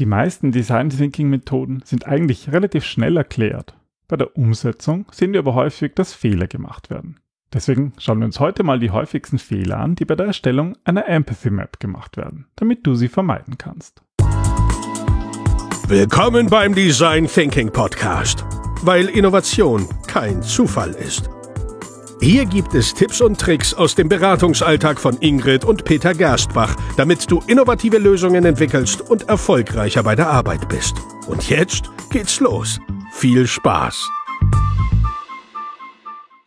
Die 0.00 0.06
meisten 0.06 0.50
Design 0.50 0.90
Thinking 0.90 1.30
Methoden 1.30 1.80
sind 1.84 2.08
eigentlich 2.08 2.50
relativ 2.50 2.84
schnell 2.84 3.16
erklärt. 3.16 3.76
Bei 4.08 4.16
der 4.16 4.36
Umsetzung 4.36 5.06
sehen 5.12 5.32
wir 5.32 5.38
aber 5.38 5.54
häufig, 5.54 5.94
dass 5.94 6.12
Fehler 6.12 6.48
gemacht 6.48 6.90
werden. 6.90 7.20
Deswegen 7.52 7.92
schauen 7.98 8.18
wir 8.18 8.24
uns 8.24 8.40
heute 8.40 8.64
mal 8.64 8.80
die 8.80 8.90
häufigsten 8.90 9.38
Fehler 9.38 9.78
an, 9.78 9.94
die 9.94 10.04
bei 10.04 10.16
der 10.16 10.26
Erstellung 10.26 10.76
einer 10.82 11.06
Empathy 11.06 11.50
Map 11.50 11.78
gemacht 11.78 12.16
werden, 12.16 12.46
damit 12.56 12.84
du 12.84 12.96
sie 12.96 13.06
vermeiden 13.06 13.56
kannst. 13.56 14.02
Willkommen 15.86 16.50
beim 16.50 16.74
Design 16.74 17.28
Thinking 17.28 17.70
Podcast, 17.70 18.44
weil 18.82 19.08
Innovation 19.08 19.88
kein 20.08 20.42
Zufall 20.42 20.90
ist. 20.90 21.30
Hier 22.20 22.46
gibt 22.46 22.74
es 22.74 22.94
Tipps 22.94 23.20
und 23.20 23.38
Tricks 23.40 23.74
aus 23.74 23.94
dem 23.94 24.08
Beratungsalltag 24.08 25.00
von 25.00 25.16
Ingrid 25.20 25.64
und 25.64 25.84
Peter 25.84 26.14
Gerstbach, 26.14 26.74
damit 26.96 27.30
du 27.30 27.42
innovative 27.48 27.98
Lösungen 27.98 28.44
entwickelst 28.44 29.00
und 29.02 29.28
erfolgreicher 29.28 30.02
bei 30.02 30.14
der 30.14 30.28
Arbeit 30.28 30.68
bist. 30.68 30.96
Und 31.26 31.50
jetzt 31.50 31.90
geht's 32.10 32.40
los. 32.40 32.78
Viel 33.12 33.46
Spaß! 33.46 34.08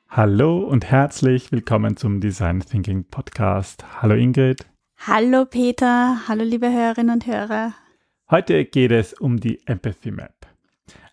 Hallo 0.10 0.60
und 0.60 0.86
herzlich 0.86 1.52
willkommen 1.52 1.96
zum 1.96 2.22
Design 2.22 2.62
Thinking 2.62 3.04
Podcast. 3.04 3.86
Hallo 4.02 4.16
Ingrid. 4.16 4.66
Hallo 5.06 5.46
Peter, 5.46 6.28
hallo 6.28 6.44
liebe 6.44 6.72
Hörerinnen 6.72 7.14
und 7.14 7.28
Hörer. 7.28 7.74
Heute 8.32 8.66
geht 8.66 8.92
es 8.92 9.14
um 9.14 9.38
die 9.38 9.62
Empathy 9.68 10.12
Map. 10.12 10.34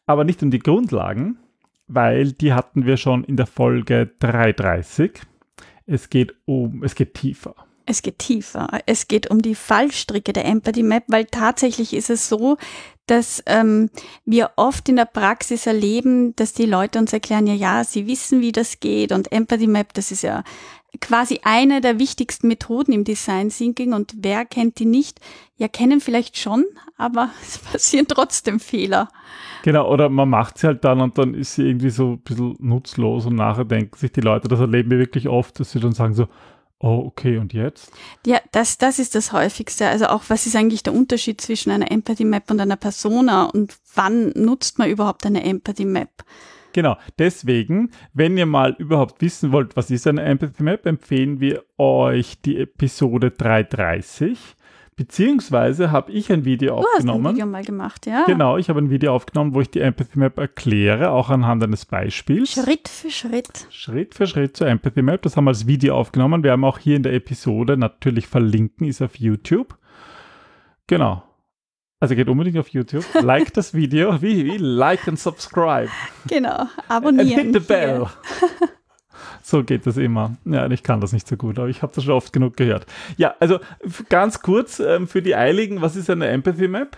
Aber 0.06 0.24
nicht 0.24 0.42
um 0.42 0.50
die 0.50 0.58
Grundlagen, 0.58 1.38
weil 1.86 2.32
die 2.32 2.52
hatten 2.52 2.86
wir 2.86 2.96
schon 2.96 3.24
in 3.24 3.36
der 3.36 3.46
Folge 3.46 4.10
330. 4.20 5.20
Es 5.86 6.10
geht 6.10 6.34
um, 6.46 6.82
es 6.82 6.94
geht 6.94 7.14
tiefer. 7.14 7.54
Es 7.86 8.02
geht 8.02 8.18
tiefer. 8.18 8.68
Es 8.86 9.08
geht 9.08 9.30
um 9.30 9.42
die 9.42 9.54
Fallstricke 9.54 10.32
der 10.32 10.46
Empathy 10.46 10.82
Map, 10.82 11.04
weil 11.08 11.26
tatsächlich 11.26 11.94
ist 11.94 12.10
es 12.10 12.28
so, 12.28 12.56
dass 13.06 13.42
ähm, 13.46 13.90
wir 14.24 14.52
oft 14.56 14.88
in 14.88 14.96
der 14.96 15.04
Praxis 15.04 15.66
erleben, 15.66 16.34
dass 16.36 16.54
die 16.54 16.64
Leute 16.66 16.98
uns 16.98 17.12
erklären, 17.12 17.46
ja, 17.46 17.54
ja, 17.54 17.84
sie 17.84 18.06
wissen, 18.06 18.40
wie 18.40 18.52
das 18.52 18.80
geht 18.80 19.12
und 19.12 19.30
Empathy 19.30 19.66
Map, 19.66 19.92
das 19.92 20.10
ist 20.10 20.22
ja 20.22 20.42
quasi 21.00 21.40
eine 21.42 21.80
der 21.80 21.98
wichtigsten 21.98 22.48
Methoden 22.48 22.92
im 22.92 23.04
Design 23.04 23.50
Thinking 23.50 23.92
und 23.92 24.14
wer 24.18 24.44
kennt 24.44 24.78
die 24.78 24.84
nicht? 24.86 25.20
Ja, 25.56 25.68
kennen 25.68 26.00
vielleicht 26.00 26.38
schon, 26.38 26.64
aber 26.96 27.30
es 27.42 27.58
passieren 27.58 28.06
trotzdem 28.08 28.60
Fehler. 28.60 29.08
Genau, 29.62 29.90
oder 29.90 30.08
man 30.08 30.28
macht 30.28 30.58
sie 30.58 30.66
halt 30.66 30.84
dann 30.84 31.00
und 31.00 31.18
dann 31.18 31.34
ist 31.34 31.54
sie 31.54 31.66
irgendwie 31.66 31.90
so 31.90 32.12
ein 32.12 32.20
bisschen 32.20 32.56
nutzlos 32.60 33.26
und 33.26 33.34
nachher 33.34 33.64
denken 33.64 33.96
sich 33.96 34.12
die 34.12 34.20
Leute, 34.20 34.48
das 34.48 34.60
erleben 34.60 34.90
wir 34.90 34.98
wirklich 34.98 35.28
oft, 35.28 35.58
dass 35.60 35.72
sie 35.72 35.80
dann 35.80 35.92
sagen 35.92 36.14
so, 36.14 36.26
oh, 36.80 37.04
okay, 37.06 37.38
und 37.38 37.52
jetzt? 37.52 37.90
Ja, 38.26 38.40
das, 38.52 38.78
das 38.78 38.98
ist 38.98 39.14
das 39.14 39.32
häufigste. 39.32 39.88
Also 39.88 40.06
auch, 40.06 40.24
was 40.28 40.46
ist 40.46 40.56
eigentlich 40.56 40.82
der 40.82 40.94
Unterschied 40.94 41.40
zwischen 41.40 41.70
einer 41.70 41.90
Empathy 41.90 42.24
Map 42.24 42.50
und 42.50 42.60
einer 42.60 42.76
Persona 42.76 43.44
und 43.44 43.76
wann 43.94 44.30
nutzt 44.30 44.78
man 44.78 44.90
überhaupt 44.90 45.26
eine 45.26 45.44
Empathy 45.44 45.84
Map? 45.84 46.10
Genau, 46.74 46.96
deswegen, 47.18 47.92
wenn 48.14 48.36
ihr 48.36 48.46
mal 48.46 48.74
überhaupt 48.78 49.22
wissen 49.22 49.52
wollt, 49.52 49.76
was 49.76 49.92
ist 49.92 50.08
eine 50.08 50.22
Empathy 50.22 50.62
Map, 50.64 50.84
empfehlen 50.86 51.38
wir 51.38 51.62
euch 51.78 52.40
die 52.40 52.58
Episode 52.58 53.30
330. 53.30 54.56
Beziehungsweise 54.96 55.90
habe 55.90 56.12
ich 56.12 56.30
ein 56.32 56.44
Video 56.44 56.76
du 56.76 56.82
aufgenommen. 56.82 57.24
Hast 57.24 57.30
ein 57.30 57.34
Video 57.34 57.46
mal 57.46 57.64
gemacht, 57.64 58.06
ja. 58.06 58.24
Genau, 58.26 58.56
ich 58.58 58.68
habe 58.68 58.80
ein 58.80 58.90
Video 58.90 59.12
aufgenommen, 59.12 59.54
wo 59.54 59.60
ich 59.60 59.70
die 59.70 59.80
Empathy 59.80 60.18
Map 60.18 60.38
erkläre, 60.38 61.10
auch 61.10 61.30
anhand 61.30 61.64
eines 61.64 61.84
Beispiels. 61.84 62.52
Schritt 62.52 62.88
für 62.88 63.10
Schritt. 63.10 63.66
Schritt 63.70 64.14
für 64.14 64.26
Schritt 64.26 64.56
zur 64.56 64.68
Empathy 64.68 65.02
Map. 65.02 65.22
Das 65.22 65.36
haben 65.36 65.44
wir 65.44 65.50
als 65.50 65.66
Video 65.66 65.96
aufgenommen. 65.96 66.44
Wir 66.44 66.52
haben 66.52 66.64
auch 66.64 66.78
hier 66.78 66.96
in 66.96 67.02
der 67.02 67.14
Episode 67.14 67.76
natürlich 67.76 68.28
verlinken, 68.28 68.86
ist 68.86 69.02
auf 69.02 69.16
YouTube. 69.16 69.76
Genau. 70.86 71.24
Also 71.98 72.14
geht 72.14 72.28
unbedingt 72.28 72.58
auf 72.58 72.68
YouTube, 72.68 73.04
like 73.22 73.54
das 73.54 73.72
Video, 73.72 74.20
wie, 74.20 74.44
wie 74.44 74.58
like 74.58 75.08
and 75.08 75.18
subscribe. 75.18 75.88
Genau, 76.28 76.66
abonnieren. 76.86 77.46
And 77.46 77.54
hit 77.54 77.62
the 77.62 77.66
bell. 77.66 78.08
so 79.44 79.62
geht 79.62 79.86
das 79.86 79.98
immer. 79.98 80.36
Ja, 80.46 80.68
ich 80.70 80.82
kann 80.82 81.00
das 81.00 81.12
nicht 81.12 81.28
so 81.28 81.36
gut, 81.36 81.58
aber 81.58 81.68
ich 81.68 81.82
habe 81.82 81.92
das 81.94 82.04
schon 82.04 82.14
oft 82.14 82.32
genug 82.32 82.56
gehört. 82.56 82.86
Ja, 83.18 83.34
also 83.40 83.60
ganz 84.08 84.40
kurz 84.40 84.80
ähm, 84.80 85.06
für 85.06 85.20
die 85.20 85.36
Eiligen, 85.36 85.82
was 85.82 85.96
ist 85.96 86.08
eine 86.08 86.28
Empathy 86.28 86.66
Map? 86.66 86.96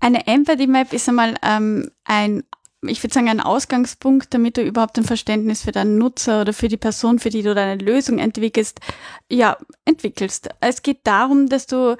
Eine 0.00 0.26
Empathy 0.26 0.66
Map 0.66 0.92
ist 0.92 1.08
einmal 1.08 1.34
ähm, 1.42 1.90
ein 2.04 2.42
ich 2.88 3.02
würde 3.02 3.14
sagen, 3.14 3.28
ein 3.28 3.40
Ausgangspunkt, 3.40 4.32
damit 4.32 4.56
du 4.56 4.62
überhaupt 4.62 4.98
ein 4.98 5.04
Verständnis 5.04 5.62
für 5.62 5.72
deinen 5.72 5.98
Nutzer 5.98 6.42
oder 6.42 6.52
für 6.52 6.68
die 6.68 6.76
Person, 6.76 7.18
für 7.18 7.30
die 7.30 7.42
du 7.42 7.54
deine 7.54 7.82
Lösung 7.82 8.18
entwickelst, 8.18 8.80
ja, 9.28 9.56
entwickelst. 9.84 10.50
Es 10.60 10.82
geht 10.82 11.00
darum, 11.04 11.48
dass 11.48 11.66
du 11.66 11.96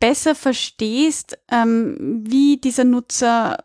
besser 0.00 0.34
verstehst, 0.34 1.38
ähm, 1.50 2.22
wie 2.26 2.58
dieser 2.58 2.84
Nutzer 2.84 3.64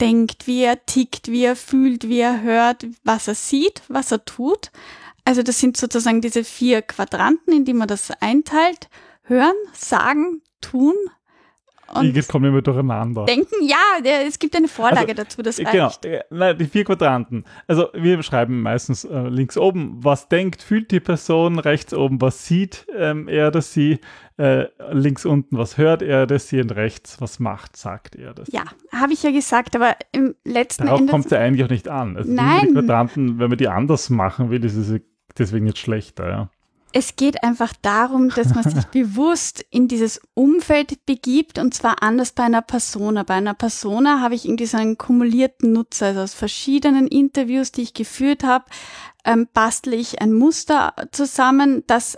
denkt, 0.00 0.46
wie 0.46 0.62
er 0.62 0.84
tickt, 0.86 1.28
wie 1.28 1.44
er 1.44 1.56
fühlt, 1.56 2.08
wie 2.08 2.20
er 2.20 2.42
hört, 2.42 2.86
was 3.04 3.28
er 3.28 3.34
sieht, 3.34 3.82
was 3.88 4.10
er 4.10 4.24
tut. 4.24 4.70
Also 5.24 5.42
das 5.42 5.58
sind 5.60 5.76
sozusagen 5.76 6.20
diese 6.20 6.44
vier 6.44 6.82
Quadranten, 6.82 7.52
in 7.52 7.64
die 7.64 7.74
man 7.74 7.88
das 7.88 8.10
einteilt. 8.20 8.88
Hören, 9.22 9.54
sagen, 9.72 10.42
tun, 10.60 10.94
und 11.92 12.14
Jetzt 12.14 12.28
kommen 12.28 12.44
immer 12.44 12.62
durcheinander. 12.62 13.24
Denken, 13.24 13.54
ja, 13.62 13.76
es 14.26 14.38
gibt 14.38 14.54
eine 14.54 14.68
Vorlage 14.68 15.08
also, 15.08 15.14
dazu, 15.14 15.42
das 15.42 15.58
äh, 15.58 15.64
Genau, 15.64 15.90
äh, 16.04 16.20
nein, 16.30 16.56
die 16.56 16.66
vier 16.66 16.84
Quadranten. 16.84 17.44
Also 17.66 17.88
wir 17.94 18.22
schreiben 18.22 18.62
meistens 18.62 19.04
äh, 19.04 19.28
links 19.28 19.56
oben, 19.56 19.96
was 19.98 20.28
denkt, 20.28 20.62
fühlt 20.62 20.90
die 20.92 21.00
Person, 21.00 21.58
rechts 21.58 21.92
oben, 21.92 22.20
was 22.20 22.46
sieht 22.46 22.86
ähm, 22.96 23.26
er 23.26 23.48
oder 23.48 23.60
sie, 23.60 23.98
äh, 24.36 24.66
links 24.92 25.26
unten, 25.26 25.58
was 25.58 25.78
hört 25.78 26.02
er 26.02 26.22
oder 26.22 26.38
sie 26.38 26.60
und 26.60 26.70
rechts, 26.76 27.20
was 27.20 27.40
macht, 27.40 27.76
sagt 27.76 28.14
er 28.14 28.34
das. 28.34 28.48
Ja, 28.52 28.62
habe 28.92 29.12
ich 29.12 29.24
ja 29.24 29.32
gesagt, 29.32 29.74
aber 29.74 29.96
im 30.12 30.36
letzten 30.44 30.86
Darauf 30.86 31.04
kommt 31.08 31.24
es 31.24 31.32
ja 31.32 31.38
eigentlich 31.38 31.64
auch 31.64 31.70
nicht 31.70 31.88
an. 31.88 32.16
Also 32.16 32.30
nein. 32.30 32.68
Die 32.68 32.72
Quadranten, 32.74 33.40
wenn 33.40 33.48
man 33.48 33.58
die 33.58 33.68
anders 33.68 34.10
machen 34.10 34.50
will, 34.50 34.64
ist 34.64 34.76
es 34.76 35.00
deswegen 35.40 35.66
jetzt 35.66 35.78
schlechter, 35.78 36.28
ja 36.28 36.50
es 36.92 37.16
geht 37.16 37.42
einfach 37.42 37.72
darum, 37.82 38.30
dass 38.30 38.54
man 38.54 38.64
sich 38.64 38.84
bewusst 38.92 39.64
in 39.70 39.88
dieses 39.88 40.20
Umfeld 40.34 41.06
begibt 41.06 41.58
und 41.58 41.74
zwar 41.74 42.02
anders 42.02 42.32
bei 42.32 42.44
einer 42.44 42.62
Persona. 42.62 43.22
Bei 43.22 43.34
einer 43.34 43.54
Persona 43.54 44.20
habe 44.20 44.34
ich 44.34 44.44
irgendwie 44.44 44.66
so 44.66 44.76
einen 44.76 44.98
kumulierten 44.98 45.72
Nutzer, 45.72 46.06
also 46.06 46.20
aus 46.20 46.34
verschiedenen 46.34 47.06
Interviews, 47.06 47.72
die 47.72 47.82
ich 47.82 47.94
geführt 47.94 48.44
habe, 48.44 48.64
ähm, 49.24 49.48
bastle 49.52 49.96
ich 49.96 50.20
ein 50.20 50.32
Muster 50.32 50.94
zusammen, 51.12 51.84
das 51.86 52.16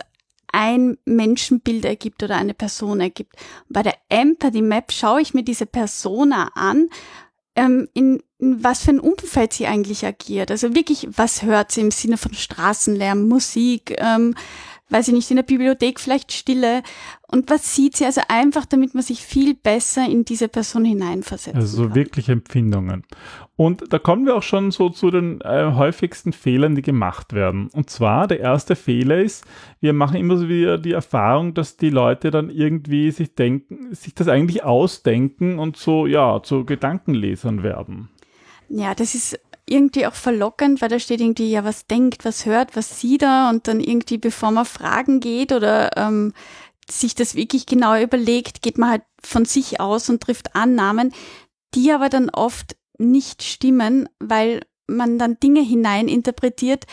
ein 0.51 0.97
Menschenbild 1.05 1.85
ergibt 1.85 2.21
oder 2.23 2.35
eine 2.35 2.53
Person 2.53 2.99
ergibt. 2.99 3.35
Bei 3.69 3.81
der 3.81 3.95
Empathy 4.09 4.61
Map 4.61 4.91
schaue 4.91 5.21
ich 5.21 5.33
mir 5.33 5.43
diese 5.43 5.65
Persona 5.65 6.49
an 6.55 6.89
ähm, 7.55 7.87
in 7.93 8.21
was 8.59 8.83
für 8.83 8.91
ein 8.91 8.99
Umfeld 8.99 9.53
sie 9.53 9.67
eigentlich 9.67 10.05
agiert. 10.05 10.51
Also 10.51 10.75
wirklich, 10.75 11.07
was 11.15 11.43
hört 11.43 11.71
sie 11.71 11.81
im 11.81 11.91
Sinne 11.91 12.17
von 12.17 12.33
Straßenlärm, 12.33 13.27
Musik, 13.27 13.95
ähm, 13.99 14.35
weiß 14.93 15.07
ich 15.07 15.13
nicht, 15.13 15.29
in 15.31 15.37
der 15.37 15.43
Bibliothek 15.43 15.99
vielleicht 15.99 16.31
Stille. 16.31 16.83
Und 17.27 17.49
was 17.49 17.75
sieht 17.75 17.97
sie? 17.97 18.05
Also 18.05 18.21
einfach, 18.27 18.65
damit 18.65 18.93
man 18.93 19.03
sich 19.03 19.23
viel 19.23 19.55
besser 19.55 20.05
in 20.07 20.23
diese 20.23 20.47
Person 20.47 20.85
hineinversetzt. 20.85 21.55
Also 21.55 21.85
so 21.85 21.95
wirklich 21.95 22.29
Empfindungen. 22.29 23.03
Und 23.55 23.91
da 23.91 23.99
kommen 23.99 24.25
wir 24.25 24.35
auch 24.35 24.43
schon 24.43 24.71
so 24.71 24.89
zu 24.89 25.09
den 25.09 25.41
äh, 25.41 25.71
häufigsten 25.73 26.31
Fehlern, 26.31 26.75
die 26.75 26.81
gemacht 26.81 27.33
werden. 27.33 27.69
Und 27.73 27.89
zwar, 27.89 28.27
der 28.27 28.39
erste 28.39 28.75
Fehler 28.75 29.19
ist, 29.19 29.45
wir 29.79 29.93
machen 29.93 30.17
immer 30.17 30.37
so 30.37 30.47
wieder 30.47 30.77
die 30.77 30.93
Erfahrung, 30.93 31.53
dass 31.53 31.77
die 31.77 31.89
Leute 31.89 32.29
dann 32.29 32.49
irgendwie 32.49 33.11
sich 33.11 33.35
denken, 33.35 33.93
sich 33.93 34.13
das 34.13 34.27
eigentlich 34.27 34.63
ausdenken 34.63 35.59
und 35.59 35.75
so, 35.77 36.05
ja, 36.05 36.41
zu 36.43 36.65
Gedankenlesern 36.65 37.63
werden. 37.63 38.09
Ja, 38.69 38.95
das 38.95 39.15
ist 39.15 39.39
irgendwie 39.65 40.05
auch 40.07 40.13
verlockend, 40.13 40.81
weil 40.81 40.89
da 40.89 40.99
steht 40.99 41.21
irgendwie, 41.21 41.49
ja, 41.49 41.63
was 41.63 41.87
denkt, 41.87 42.25
was 42.25 42.45
hört, 42.45 42.75
was 42.75 42.99
sieht 42.99 43.23
er 43.23 43.49
und 43.49 43.67
dann 43.67 43.79
irgendwie, 43.79 44.17
bevor 44.17 44.51
man 44.51 44.65
fragen 44.65 45.19
geht 45.19 45.51
oder 45.51 45.95
ähm, 45.97 46.33
sich 46.89 47.15
das 47.15 47.35
wirklich 47.35 47.65
genau 47.65 47.99
überlegt, 47.99 48.61
geht 48.61 48.77
man 48.77 48.89
halt 48.89 49.03
von 49.21 49.45
sich 49.45 49.79
aus 49.79 50.09
und 50.09 50.21
trifft 50.21 50.55
Annahmen, 50.55 51.13
die 51.75 51.91
aber 51.91 52.09
dann 52.09 52.29
oft 52.29 52.75
nicht 52.97 53.43
stimmen, 53.43 54.09
weil 54.19 54.61
man 54.87 55.17
dann 55.17 55.39
Dinge 55.39 55.61
hineininterpretiert, 55.61 56.85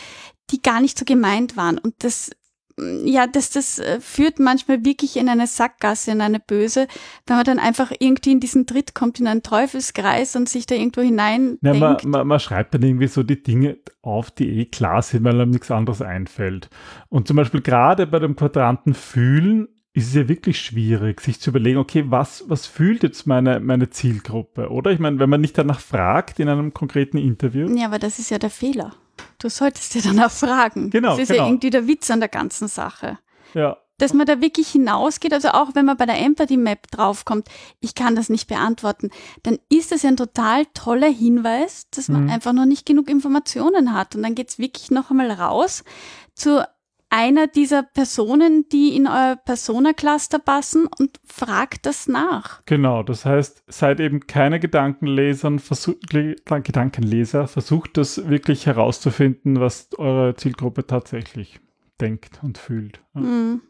die 0.49 0.61
gar 0.61 0.81
nicht 0.81 0.97
so 0.97 1.05
gemeint 1.05 1.57
waren. 1.57 1.77
Und 1.77 1.95
das 1.99 2.31
ja, 2.77 3.27
dass 3.27 3.49
das 3.49 3.79
äh, 3.79 3.99
führt 3.99 4.39
manchmal 4.39 4.85
wirklich 4.85 5.17
in 5.17 5.29
eine 5.29 5.47
Sackgasse, 5.47 6.11
in 6.11 6.21
eine 6.21 6.39
böse, 6.39 6.87
wenn 7.27 7.35
man 7.35 7.45
dann 7.45 7.59
einfach 7.59 7.91
irgendwie 7.99 8.31
in 8.31 8.39
diesen 8.39 8.67
Tritt 8.67 8.93
kommt, 8.95 9.19
in 9.19 9.27
einen 9.27 9.43
Teufelskreis 9.43 10.35
und 10.35 10.49
sich 10.49 10.65
da 10.65 10.75
irgendwo 10.75 11.01
hinein 11.01 11.57
ja, 11.61 11.73
man, 11.73 11.97
man, 12.05 12.27
man, 12.27 12.39
schreibt 12.39 12.73
dann 12.73 12.83
irgendwie 12.83 13.07
so 13.07 13.23
die 13.23 13.41
Dinge 13.41 13.77
auf, 14.01 14.31
die 14.31 14.59
eh 14.59 14.65
klar 14.65 15.01
sind, 15.01 15.23
weil 15.23 15.39
einem 15.39 15.51
nichts 15.51 15.71
anderes 15.71 16.01
einfällt. 16.01 16.69
Und 17.09 17.27
zum 17.27 17.37
Beispiel 17.37 17.61
gerade 17.61 18.07
bei 18.07 18.19
dem 18.19 18.35
Quadranten 18.35 18.93
fühlen 18.93 19.67
ist 19.93 20.07
es 20.07 20.13
ja 20.13 20.27
wirklich 20.29 20.59
schwierig, 20.59 21.19
sich 21.21 21.41
zu 21.41 21.49
überlegen, 21.49 21.77
okay, 21.77 22.05
was, 22.07 22.45
was 22.47 22.65
fühlt 22.65 23.03
jetzt 23.03 23.27
meine, 23.27 23.59
meine 23.59 23.89
Zielgruppe, 23.89 24.69
oder? 24.69 24.91
Ich 24.91 24.99
meine, 24.99 25.19
wenn 25.19 25.29
man 25.29 25.41
nicht 25.41 25.57
danach 25.57 25.79
fragt 25.81 26.39
in 26.39 26.47
einem 26.47 26.73
konkreten 26.73 27.17
Interview. 27.17 27.67
Ja, 27.75 27.87
aber 27.87 27.99
das 27.99 28.17
ist 28.19 28.29
ja 28.31 28.39
der 28.39 28.49
Fehler. 28.49 28.93
Du 29.39 29.49
solltest 29.49 29.93
dir 29.93 30.01
danach 30.01 30.31
fragen. 30.31 30.89
Genau. 30.91 31.11
Das 31.11 31.19
ist 31.19 31.27
genau. 31.29 31.43
ja 31.43 31.47
irgendwie 31.49 31.69
der 31.71 31.87
Witz 31.87 32.09
an 32.09 32.19
der 32.21 32.29
ganzen 32.29 32.67
Sache. 32.67 33.19
Ja. 33.53 33.77
dass 33.97 34.13
man 34.13 34.25
da 34.25 34.41
wirklich 34.41 34.69
hinausgeht, 34.69 35.31
also 35.33 35.49
auch 35.49 35.75
wenn 35.75 35.85
man 35.85 35.95
bei 35.97 36.05
der 36.07 36.17
Empathy 36.17 36.57
Map 36.57 36.89
draufkommt, 36.89 37.47
ich 37.81 37.93
kann 37.93 38.15
das 38.15 38.29
nicht 38.29 38.47
beantworten, 38.47 39.11
dann 39.43 39.59
ist 39.69 39.91
das 39.91 40.01
ja 40.01 40.09
ein 40.09 40.17
total 40.17 40.65
toller 40.73 41.11
Hinweis, 41.11 41.87
dass 41.91 42.07
man 42.09 42.23
Mhm. 42.23 42.29
einfach 42.31 42.53
noch 42.53 42.65
nicht 42.65 42.87
genug 42.87 43.09
Informationen 43.11 43.93
hat. 43.93 44.15
Und 44.15 44.23
dann 44.23 44.33
geht's 44.33 44.57
wirklich 44.57 44.89
noch 44.89 45.11
einmal 45.11 45.29
raus 45.29 45.83
zu 46.33 46.65
einer 47.11 47.47
dieser 47.47 47.83
Personen, 47.83 48.67
die 48.69 48.95
in 48.95 49.05
euer 49.05 49.37
Persona-Cluster 49.43 50.39
passen 50.39 50.87
und 50.97 51.19
fragt 51.25 51.85
das 51.85 52.07
nach. 52.07 52.63
Genau, 52.65 53.03
das 53.03 53.25
heißt, 53.25 53.65
seid 53.67 53.99
eben 53.99 54.21
keine 54.27 54.59
Gedankenlesern, 54.61 55.59
versuch, 55.59 55.95
Le- 56.11 56.37
Gedankenleser, 56.45 57.47
versucht 57.47 57.97
das 57.97 58.29
wirklich 58.29 58.65
herauszufinden, 58.65 59.59
was 59.59 59.89
eure 59.97 60.35
Zielgruppe 60.35 60.87
tatsächlich 60.87 61.59
denkt 61.99 62.39
und 62.41 62.57
fühlt. 62.57 63.01
Ja. 63.13 63.21
Hm. 63.21 63.61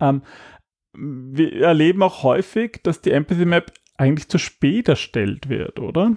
Ähm, 0.00 0.22
wir 0.92 1.52
erleben 1.62 2.02
auch 2.02 2.22
häufig, 2.22 2.80
dass 2.82 3.00
die 3.00 3.12
Empathy 3.12 3.46
Map 3.46 3.72
eigentlich 3.96 4.28
zu 4.28 4.38
spät 4.38 4.88
erstellt 4.88 5.48
wird, 5.48 5.80
oder? 5.80 6.16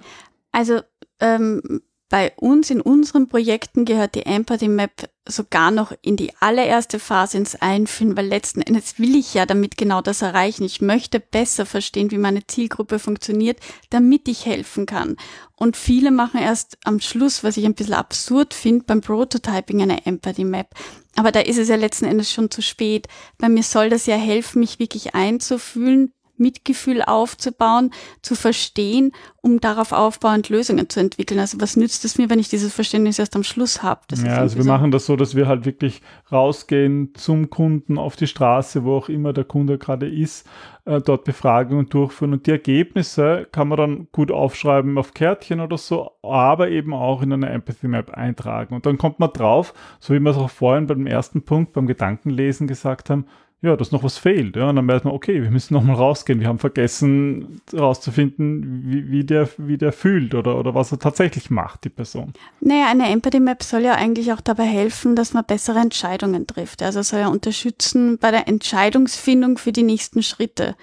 Also 0.52 0.80
ähm, 1.20 1.80
bei 2.08 2.32
uns 2.36 2.70
in 2.70 2.80
unseren 2.80 3.28
Projekten 3.28 3.84
gehört 3.84 4.14
die 4.14 4.24
Empathy 4.24 4.68
Map 4.68 5.10
sogar 5.26 5.70
noch 5.70 5.92
in 6.00 6.16
die 6.16 6.32
allererste 6.40 6.98
Phase 6.98 7.36
ins 7.36 7.54
Einführen, 7.54 8.16
weil 8.16 8.26
letzten 8.26 8.62
Endes 8.62 8.98
will 8.98 9.14
ich 9.14 9.34
ja 9.34 9.44
damit 9.44 9.76
genau 9.76 10.00
das 10.00 10.22
erreichen. 10.22 10.64
Ich 10.64 10.80
möchte 10.80 11.20
besser 11.20 11.66
verstehen, 11.66 12.10
wie 12.10 12.16
meine 12.16 12.46
Zielgruppe 12.46 12.98
funktioniert, 12.98 13.58
damit 13.90 14.26
ich 14.26 14.46
helfen 14.46 14.86
kann. 14.86 15.16
Und 15.54 15.76
viele 15.76 16.10
machen 16.10 16.40
erst 16.40 16.78
am 16.84 16.98
Schluss, 17.00 17.44
was 17.44 17.58
ich 17.58 17.66
ein 17.66 17.74
bisschen 17.74 17.94
absurd 17.94 18.54
finde, 18.54 18.86
beim 18.86 19.02
Prototyping 19.02 19.82
eine 19.82 20.06
Empathy 20.06 20.44
Map. 20.44 20.74
Aber 21.14 21.30
da 21.30 21.40
ist 21.40 21.58
es 21.58 21.68
ja 21.68 21.76
letzten 21.76 22.06
Endes 22.06 22.32
schon 22.32 22.50
zu 22.50 22.62
spät. 22.62 23.06
Bei 23.36 23.50
mir 23.50 23.62
soll 23.62 23.90
das 23.90 24.06
ja 24.06 24.16
helfen, 24.16 24.60
mich 24.60 24.78
wirklich 24.78 25.14
einzufühlen, 25.14 26.14
Mitgefühl 26.38 27.02
aufzubauen, 27.02 27.90
zu 28.22 28.34
verstehen, 28.34 29.12
um 29.40 29.60
darauf 29.60 29.92
aufbauend 29.92 30.48
Lösungen 30.48 30.88
zu 30.88 31.00
entwickeln. 31.00 31.40
Also 31.40 31.60
was 31.60 31.76
nützt 31.76 32.04
es 32.04 32.18
mir, 32.18 32.28
wenn 32.30 32.38
ich 32.38 32.48
dieses 32.48 32.72
Verständnis 32.74 33.18
erst 33.18 33.36
am 33.36 33.44
Schluss 33.44 33.82
habe? 33.82 34.00
Ja, 34.24 34.38
also 34.38 34.56
wir 34.56 34.64
so- 34.64 34.68
machen 34.68 34.90
das 34.90 35.06
so, 35.06 35.16
dass 35.16 35.34
wir 35.34 35.46
halt 35.46 35.64
wirklich 35.64 36.02
rausgehen 36.32 37.14
zum 37.14 37.50
Kunden 37.50 37.98
auf 37.98 38.16
die 38.16 38.26
Straße, 38.26 38.84
wo 38.84 38.96
auch 38.96 39.08
immer 39.08 39.32
der 39.32 39.44
Kunde 39.44 39.78
gerade 39.78 40.08
ist, 40.08 40.46
äh, 40.84 41.00
dort 41.00 41.24
Befragungen 41.24 41.88
durchführen 41.88 42.32
und 42.32 42.46
die 42.46 42.50
Ergebnisse 42.50 43.46
kann 43.52 43.68
man 43.68 43.78
dann 43.78 44.08
gut 44.12 44.30
aufschreiben 44.30 44.96
auf 44.98 45.14
Kärtchen 45.14 45.60
oder 45.60 45.78
so, 45.78 46.12
aber 46.22 46.68
eben 46.70 46.94
auch 46.94 47.22
in 47.22 47.32
eine 47.32 47.48
Empathy 47.50 47.88
Map 47.88 48.10
eintragen. 48.10 48.74
Und 48.74 48.86
dann 48.86 48.98
kommt 48.98 49.18
man 49.18 49.30
drauf, 49.32 49.74
so 50.00 50.14
wie 50.14 50.20
wir 50.20 50.30
es 50.30 50.36
auch 50.36 50.50
vorhin 50.50 50.86
beim 50.86 51.06
ersten 51.06 51.42
Punkt, 51.42 51.72
beim 51.72 51.86
Gedankenlesen 51.86 52.66
gesagt 52.66 53.10
haben, 53.10 53.26
ja, 53.60 53.74
dass 53.76 53.90
noch 53.90 54.04
was 54.04 54.18
fehlt. 54.18 54.54
Ja, 54.54 54.68
und 54.68 54.76
dann 54.76 54.86
merkt 54.86 55.04
man, 55.04 55.14
okay, 55.14 55.42
wir 55.42 55.50
müssen 55.50 55.74
nochmal 55.74 55.96
rausgehen. 55.96 56.38
Wir 56.38 56.46
haben 56.46 56.60
vergessen 56.60 57.60
herauszufinden, 57.72 58.84
wie, 58.86 59.10
wie, 59.10 59.24
der, 59.24 59.48
wie 59.56 59.76
der 59.76 59.92
fühlt 59.92 60.34
oder, 60.34 60.56
oder 60.56 60.74
was 60.76 60.92
er 60.92 61.00
tatsächlich 61.00 61.50
macht, 61.50 61.84
die 61.84 61.88
Person. 61.88 62.34
Naja, 62.60 62.86
eine 62.88 63.08
Empathy 63.08 63.40
Map 63.40 63.64
soll 63.64 63.82
ja 63.82 63.94
eigentlich 63.94 64.32
auch 64.32 64.40
dabei 64.40 64.64
helfen, 64.64 65.16
dass 65.16 65.34
man 65.34 65.44
bessere 65.44 65.80
Entscheidungen 65.80 66.46
trifft. 66.46 66.82
Also 66.82 67.02
soll 67.02 67.20
ja 67.20 67.28
unterstützen 67.28 68.18
bei 68.18 68.30
der 68.30 68.46
Entscheidungsfindung 68.46 69.58
für 69.58 69.72
die 69.72 69.82
nächsten 69.82 70.22
Schritte. 70.22 70.76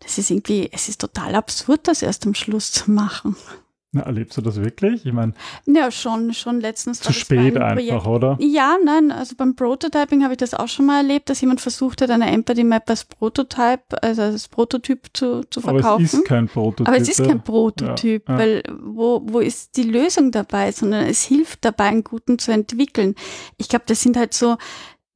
Das 0.00 0.16
ist 0.16 0.30
irgendwie, 0.30 0.70
es 0.72 0.88
ist 0.88 1.02
total 1.02 1.34
absurd, 1.34 1.86
das 1.86 2.02
erst 2.02 2.26
am 2.26 2.34
Schluss 2.34 2.72
zu 2.72 2.90
machen. 2.90 3.36
Na, 3.94 4.02
erlebst 4.04 4.38
du 4.38 4.40
das 4.40 4.56
wirklich? 4.56 5.04
Ich 5.04 5.12
meine, 5.12 5.34
Ja, 5.66 5.90
schon, 5.90 6.32
schon 6.32 6.60
letztens. 6.62 7.00
zu 7.00 7.12
spät 7.12 7.56
einem 7.58 7.78
einfach, 7.78 8.02
Projekt. 8.04 8.06
oder? 8.06 8.36
Ja, 8.40 8.76
nein, 8.82 9.12
also 9.12 9.34
beim 9.36 9.54
Prototyping 9.54 10.22
habe 10.22 10.32
ich 10.32 10.38
das 10.38 10.54
auch 10.54 10.68
schon 10.68 10.86
mal 10.86 10.96
erlebt, 11.02 11.28
dass 11.28 11.42
jemand 11.42 11.60
versucht 11.60 12.00
hat, 12.00 12.08
eine 12.10 12.30
Empathy 12.30 12.64
Map 12.64 12.88
als 12.88 13.04
Prototype, 13.04 14.02
also 14.02 14.22
als 14.22 14.48
Prototyp 14.48 15.08
zu, 15.12 15.42
zu 15.50 15.60
Aber 15.64 15.72
verkaufen. 15.80 16.04
es 16.06 16.14
ist 16.14 16.24
kein 16.24 16.48
Prototyp. 16.48 16.88
Aber 16.88 16.96
es 16.96 17.08
ist 17.08 17.22
kein 17.22 17.42
Prototyp, 17.44 18.26
Ja, 18.28 18.34
ja. 18.34 18.40
weil 18.40 18.62
wo, 18.82 19.20
wo 19.24 19.40
ist 19.40 19.76
die 19.76 19.82
Lösung 19.82 20.30
dabei, 20.32 20.72
sondern 20.72 21.04
es 21.04 21.22
hilft 21.24 21.62
dabei, 21.64 21.84
einen 21.84 22.02
guten 22.02 22.38
zu 22.38 22.50
entwickeln. 22.50 23.14
Ich 23.58 23.68
glaube, 23.68 23.84
das 23.88 24.00
sind 24.00 24.16
halt 24.16 24.32
so, 24.32 24.56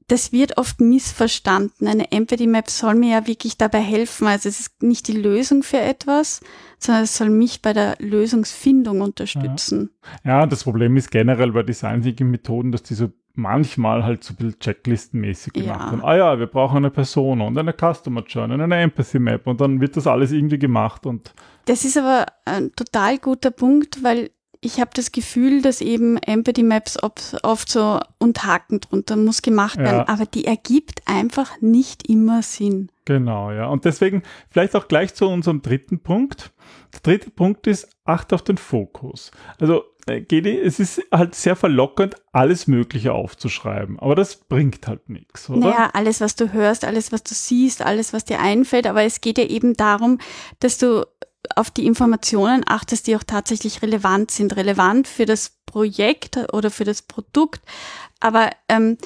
das 0.08 0.32
wird 0.32 0.56
oft 0.58 0.80
missverstanden. 0.80 1.88
Eine 1.88 2.12
Empathy 2.12 2.46
Map 2.46 2.68
soll 2.70 2.94
mir 2.94 3.10
ja 3.10 3.26
wirklich 3.26 3.56
dabei 3.58 3.80
helfen. 3.80 4.26
Also 4.28 4.48
es 4.48 4.60
ist 4.60 4.82
nicht 4.82 5.08
die 5.08 5.12
Lösung 5.20 5.62
für 5.62 5.80
etwas, 5.80 6.40
sondern 6.78 7.04
es 7.04 7.16
soll 7.16 7.30
mich 7.30 7.62
bei 7.62 7.72
der 7.72 7.96
Lösungsfindung 7.98 9.00
unterstützen. 9.00 9.90
Ja, 10.24 10.46
das 10.46 10.64
Problem 10.64 10.96
ist 10.96 11.10
generell 11.10 11.52
bei 11.52 11.62
Design 11.62 12.02
Thinking 12.02 12.30
Methoden, 12.30 12.70
dass 12.72 12.82
die 12.84 12.94
so 12.94 13.08
manchmal 13.38 14.02
halt 14.04 14.24
so 14.24 14.32
ein 14.32 14.36
bisschen 14.36 14.58
checklistenmäßig 14.60 15.52
gemacht 15.52 15.80
Ja. 15.80 15.90
werden. 15.90 16.04
Ah 16.04 16.16
ja, 16.16 16.38
wir 16.38 16.46
brauchen 16.46 16.78
eine 16.78 16.90
Persona 16.90 17.44
und 17.44 17.58
eine 17.58 17.74
Customer 17.74 18.22
Journey 18.26 18.54
und 18.54 18.60
eine 18.62 18.76
Empathy 18.76 19.18
Map 19.18 19.46
und 19.46 19.60
dann 19.60 19.80
wird 19.80 19.96
das 19.96 20.06
alles 20.06 20.32
irgendwie 20.32 20.58
gemacht 20.58 21.04
und 21.04 21.34
Das 21.66 21.84
ist 21.84 21.98
aber 21.98 22.26
ein 22.46 22.72
total 22.72 23.18
guter 23.18 23.50
Punkt, 23.50 24.02
weil 24.02 24.30
ich 24.60 24.80
habe 24.80 24.90
das 24.94 25.12
Gefühl, 25.12 25.62
dass 25.62 25.80
eben 25.80 26.16
Empathy 26.18 26.62
Maps 26.62 26.96
oft, 27.02 27.68
so 27.70 28.00
und 28.18 28.44
Haken 28.44 28.80
drunter 28.80 29.16
muss 29.16 29.42
gemacht 29.42 29.78
werden, 29.78 30.04
Ja. 30.06 30.08
aber 30.08 30.26
die 30.26 30.44
ergibt 30.46 31.02
einfach 31.06 31.60
nicht 31.60 32.08
immer 32.08 32.42
Sinn. 32.42 32.90
Genau, 33.04 33.52
ja. 33.52 33.66
Und 33.68 33.84
deswegen 33.84 34.22
vielleicht 34.48 34.74
auch 34.74 34.88
gleich 34.88 35.14
zu 35.14 35.28
unserem 35.28 35.62
dritten 35.62 36.00
Punkt. 36.00 36.52
Der 36.92 37.00
dritte 37.00 37.30
Punkt 37.30 37.66
ist, 37.66 37.88
acht 38.04 38.32
auf 38.32 38.42
den 38.42 38.56
Fokus. 38.58 39.30
Also, 39.60 39.84
äh, 40.06 40.20
Gedi, 40.22 40.58
es 40.58 40.80
ist 40.80 41.02
halt 41.12 41.34
sehr 41.34 41.56
verlockend, 41.56 42.16
alles 42.32 42.66
Mögliche 42.66 43.12
aufzuschreiben, 43.12 43.98
aber 43.98 44.14
das 44.14 44.36
bringt 44.36 44.86
halt 44.88 45.08
nichts, 45.08 45.48
oder? 45.50 45.58
Naja, 45.60 45.90
alles, 45.92 46.20
was 46.20 46.36
du 46.36 46.52
hörst, 46.52 46.84
alles, 46.84 47.12
was 47.12 47.22
du 47.22 47.34
siehst, 47.34 47.82
alles, 47.82 48.12
was 48.12 48.24
dir 48.24 48.40
einfällt, 48.40 48.86
aber 48.86 49.02
es 49.02 49.20
geht 49.20 49.38
ja 49.38 49.44
eben 49.44 49.74
darum, 49.74 50.18
dass 50.60 50.78
du 50.78 51.04
auf 51.54 51.70
die 51.70 51.86
Informationen 51.86 52.64
achtest, 52.66 53.06
die 53.06 53.16
auch 53.16 53.22
tatsächlich 53.22 53.82
relevant 53.82 54.30
sind, 54.30 54.56
relevant 54.56 55.08
für 55.08 55.26
das 55.26 55.56
Projekt 55.66 56.38
oder 56.52 56.70
für 56.70 56.84
das 56.84 57.02
Produkt. 57.02 57.60
Aber 58.20 58.50
ähm, 58.68 58.98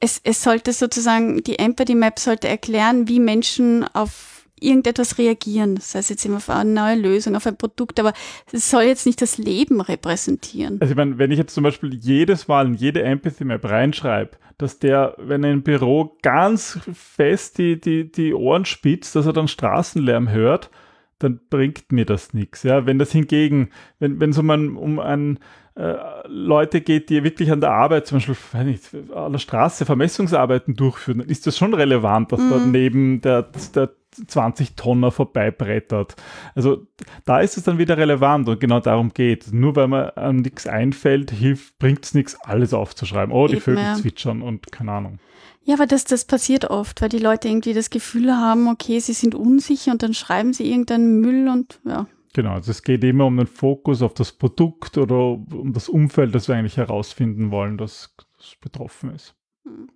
es, 0.00 0.20
es 0.24 0.42
sollte 0.42 0.72
sozusagen, 0.72 1.42
die 1.42 1.58
Empathy 1.58 1.94
Map 1.94 2.18
sollte 2.18 2.48
erklären, 2.48 3.08
wie 3.08 3.20
Menschen 3.20 3.84
auf 3.94 4.36
irgendetwas 4.60 5.18
reagieren. 5.18 5.74
Das 5.74 5.94
heißt 5.94 6.10
jetzt 6.10 6.24
immer 6.24 6.38
auf 6.38 6.50
eine 6.50 6.70
neue 6.70 6.96
Lösung, 6.96 7.36
auf 7.36 7.46
ein 7.46 7.56
Produkt, 7.56 8.00
aber 8.00 8.12
es 8.52 8.70
soll 8.70 8.84
jetzt 8.84 9.06
nicht 9.06 9.20
das 9.20 9.38
Leben 9.38 9.80
repräsentieren. 9.80 10.80
Also 10.80 10.92
ich 10.92 10.96
meine, 10.96 11.18
wenn 11.18 11.30
ich 11.30 11.38
jetzt 11.38 11.54
zum 11.54 11.64
Beispiel 11.64 11.94
jedes 11.94 12.48
Mal 12.48 12.66
in 12.66 12.74
jede 12.74 13.02
Empathy 13.02 13.44
Map 13.44 13.64
reinschreibe, 13.64 14.36
dass 14.58 14.78
der, 14.78 15.14
wenn 15.18 15.44
er 15.44 15.52
im 15.52 15.62
Büro 15.62 16.16
ganz 16.22 16.78
fest 16.92 17.58
die, 17.58 17.78
die, 17.78 18.10
die 18.10 18.32
Ohren 18.32 18.64
spitzt, 18.64 19.14
dass 19.14 19.26
er 19.26 19.34
dann 19.34 19.48
Straßenlärm 19.48 20.30
hört, 20.30 20.70
dann 21.18 21.40
bringt 21.50 21.92
mir 21.92 22.04
das 22.04 22.34
nichts. 22.34 22.62
Ja? 22.62 22.86
Wenn 22.86 22.98
das 22.98 23.12
hingegen, 23.12 23.70
wenn 23.98 24.20
wenn 24.20 24.30
es 24.30 24.38
um 24.38 24.50
ein, 24.50 24.76
um 24.76 24.98
ein 24.98 25.38
äh, 25.74 25.94
Leute 26.26 26.80
geht, 26.80 27.10
die 27.10 27.22
wirklich 27.22 27.52
an 27.52 27.60
der 27.60 27.70
Arbeit, 27.72 28.06
zum 28.06 28.16
Beispiel 28.16 28.36
weiß 28.52 28.64
nicht, 28.66 29.12
an 29.14 29.32
der 29.32 29.38
Straße 29.38 29.84
Vermessungsarbeiten 29.84 30.74
durchführen, 30.74 31.18
dann 31.18 31.28
ist 31.28 31.46
das 31.46 31.58
schon 31.58 31.74
relevant, 31.74 32.32
dass 32.32 32.40
da 32.40 32.56
Mhm. 32.58 32.70
neben 32.70 33.20
der, 33.20 33.50
der 33.74 33.90
20 34.26 34.76
Tonner 34.76 35.10
vorbeibrettert. 35.10 36.16
Also 36.54 36.86
da 37.26 37.40
ist 37.40 37.58
es 37.58 37.64
dann 37.64 37.76
wieder 37.76 37.98
relevant 37.98 38.48
und 38.48 38.60
genau 38.60 38.80
darum 38.80 39.12
geht. 39.12 39.52
Nur 39.52 39.76
weil 39.76 39.88
man 39.88 40.08
an 40.10 40.36
nichts 40.36 40.66
einfällt, 40.66 41.30
hilft, 41.30 41.78
bringt 41.78 42.04
es 42.04 42.14
nichts, 42.14 42.38
alles 42.40 42.72
aufzuschreiben. 42.72 43.34
Oh, 43.34 43.46
die 43.46 43.54
Eben, 43.54 43.62
Vögel 43.62 43.94
zwitschern 43.96 44.40
und 44.40 44.72
keine 44.72 44.92
Ahnung. 44.92 45.18
Ja, 45.66 45.74
aber 45.74 45.86
das, 45.86 46.04
das 46.04 46.24
passiert 46.24 46.70
oft, 46.70 47.02
weil 47.02 47.08
die 47.08 47.18
Leute 47.18 47.48
irgendwie 47.48 47.74
das 47.74 47.90
Gefühl 47.90 48.32
haben, 48.32 48.68
okay, 48.68 49.00
sie 49.00 49.12
sind 49.12 49.34
unsicher 49.34 49.90
und 49.90 50.00
dann 50.00 50.14
schreiben 50.14 50.52
sie 50.52 50.70
irgendeinen 50.70 51.20
Müll 51.20 51.48
und 51.48 51.80
ja. 51.84 52.06
Genau, 52.34 52.52
also 52.52 52.70
es 52.70 52.84
geht 52.84 53.02
immer 53.02 53.26
um 53.26 53.36
den 53.36 53.48
Fokus 53.48 54.00
auf 54.00 54.14
das 54.14 54.30
Produkt 54.30 54.96
oder 54.96 55.16
um 55.16 55.72
das 55.72 55.88
Umfeld, 55.88 56.34
das 56.36 56.46
wir 56.46 56.54
eigentlich 56.54 56.76
herausfinden 56.76 57.50
wollen, 57.50 57.78
das, 57.78 58.14
das 58.38 58.54
betroffen 58.60 59.12
ist. 59.12 59.34
Hm. 59.64 59.88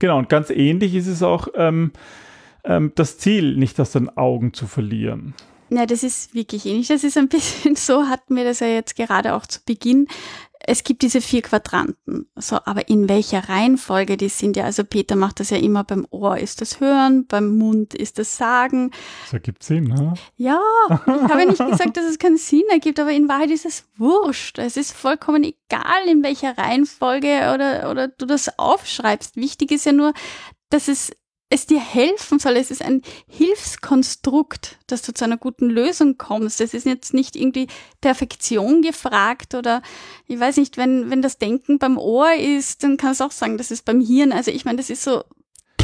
Genau, 0.00 0.18
und 0.18 0.28
ganz 0.28 0.50
ähnlich 0.50 0.96
ist 0.96 1.06
es 1.06 1.22
auch 1.22 1.46
ähm, 1.54 1.92
ähm, 2.64 2.90
das 2.96 3.18
Ziel, 3.18 3.56
nicht 3.56 3.78
aus 3.78 3.92
den 3.92 4.08
Augen 4.08 4.52
zu 4.54 4.66
verlieren. 4.66 5.34
Ja, 5.68 5.86
das 5.86 6.02
ist 6.02 6.34
wirklich 6.34 6.66
ähnlich. 6.66 6.88
Das 6.88 7.04
ist 7.04 7.16
ein 7.16 7.28
bisschen 7.28 7.76
so, 7.76 8.08
hatten 8.08 8.34
wir 8.34 8.42
das 8.42 8.58
ja 8.58 8.66
jetzt 8.66 8.96
gerade 8.96 9.34
auch 9.34 9.46
zu 9.46 9.60
Beginn. 9.64 10.08
Es 10.66 10.84
gibt 10.84 11.02
diese 11.02 11.20
vier 11.20 11.42
Quadranten. 11.42 12.28
So, 12.36 12.58
aber 12.64 12.88
in 12.88 13.08
welcher 13.08 13.48
Reihenfolge 13.48 14.16
die 14.16 14.28
sind 14.28 14.56
ja, 14.56 14.64
also 14.64 14.84
Peter 14.84 15.16
macht 15.16 15.40
das 15.40 15.50
ja 15.50 15.56
immer 15.56 15.84
beim 15.84 16.06
Ohr 16.10 16.36
ist 16.38 16.60
das 16.60 16.80
Hören, 16.80 17.26
beim 17.26 17.56
Mund 17.56 17.94
ist 17.94 18.18
das 18.18 18.36
Sagen. 18.36 18.90
Das 19.24 19.32
ergibt 19.32 19.62
Sinn, 19.62 19.84
ne? 19.84 20.14
Ja, 20.36 20.60
ich 20.90 21.06
habe 21.06 21.40
ja 21.40 21.46
nicht 21.46 21.66
gesagt, 21.66 21.96
dass 21.96 22.04
es 22.04 22.18
keinen 22.18 22.36
Sinn 22.36 22.64
ergibt, 22.70 23.00
aber 23.00 23.12
in 23.12 23.28
Wahrheit 23.28 23.50
ist 23.50 23.64
es 23.64 23.84
wurscht. 23.96 24.58
Es 24.58 24.76
ist 24.76 24.92
vollkommen 24.92 25.44
egal, 25.44 26.06
in 26.08 26.22
welcher 26.22 26.56
Reihenfolge 26.56 27.52
oder, 27.54 27.90
oder 27.90 28.08
du 28.08 28.26
das 28.26 28.58
aufschreibst. 28.58 29.36
Wichtig 29.36 29.72
ist 29.72 29.86
ja 29.86 29.92
nur, 29.92 30.12
dass 30.68 30.88
es, 30.88 31.10
es 31.50 31.66
dir 31.66 31.80
helfen 31.80 32.38
soll. 32.38 32.56
Es 32.56 32.70
ist 32.70 32.82
ein 32.82 33.02
Hilfskonstrukt, 33.28 34.78
dass 34.86 35.02
du 35.02 35.12
zu 35.12 35.24
einer 35.24 35.36
guten 35.36 35.68
Lösung 35.68 36.16
kommst. 36.16 36.60
Es 36.60 36.72
ist 36.72 36.86
jetzt 36.86 37.12
nicht 37.12 37.36
irgendwie 37.36 37.66
Perfektion 38.00 38.82
gefragt 38.82 39.54
oder 39.54 39.82
ich 40.26 40.38
weiß 40.38 40.56
nicht, 40.56 40.76
wenn, 40.76 41.10
wenn 41.10 41.22
das 41.22 41.38
Denken 41.38 41.78
beim 41.78 41.98
Ohr 41.98 42.32
ist, 42.34 42.84
dann 42.84 42.96
kannst 42.96 43.20
du 43.20 43.24
auch 43.24 43.32
sagen, 43.32 43.58
das 43.58 43.72
ist 43.72 43.84
beim 43.84 44.00
Hirn. 44.00 44.32
Also 44.32 44.52
ich 44.52 44.64
meine, 44.64 44.78
das 44.78 44.90
ist 44.90 45.02
so, 45.02 45.24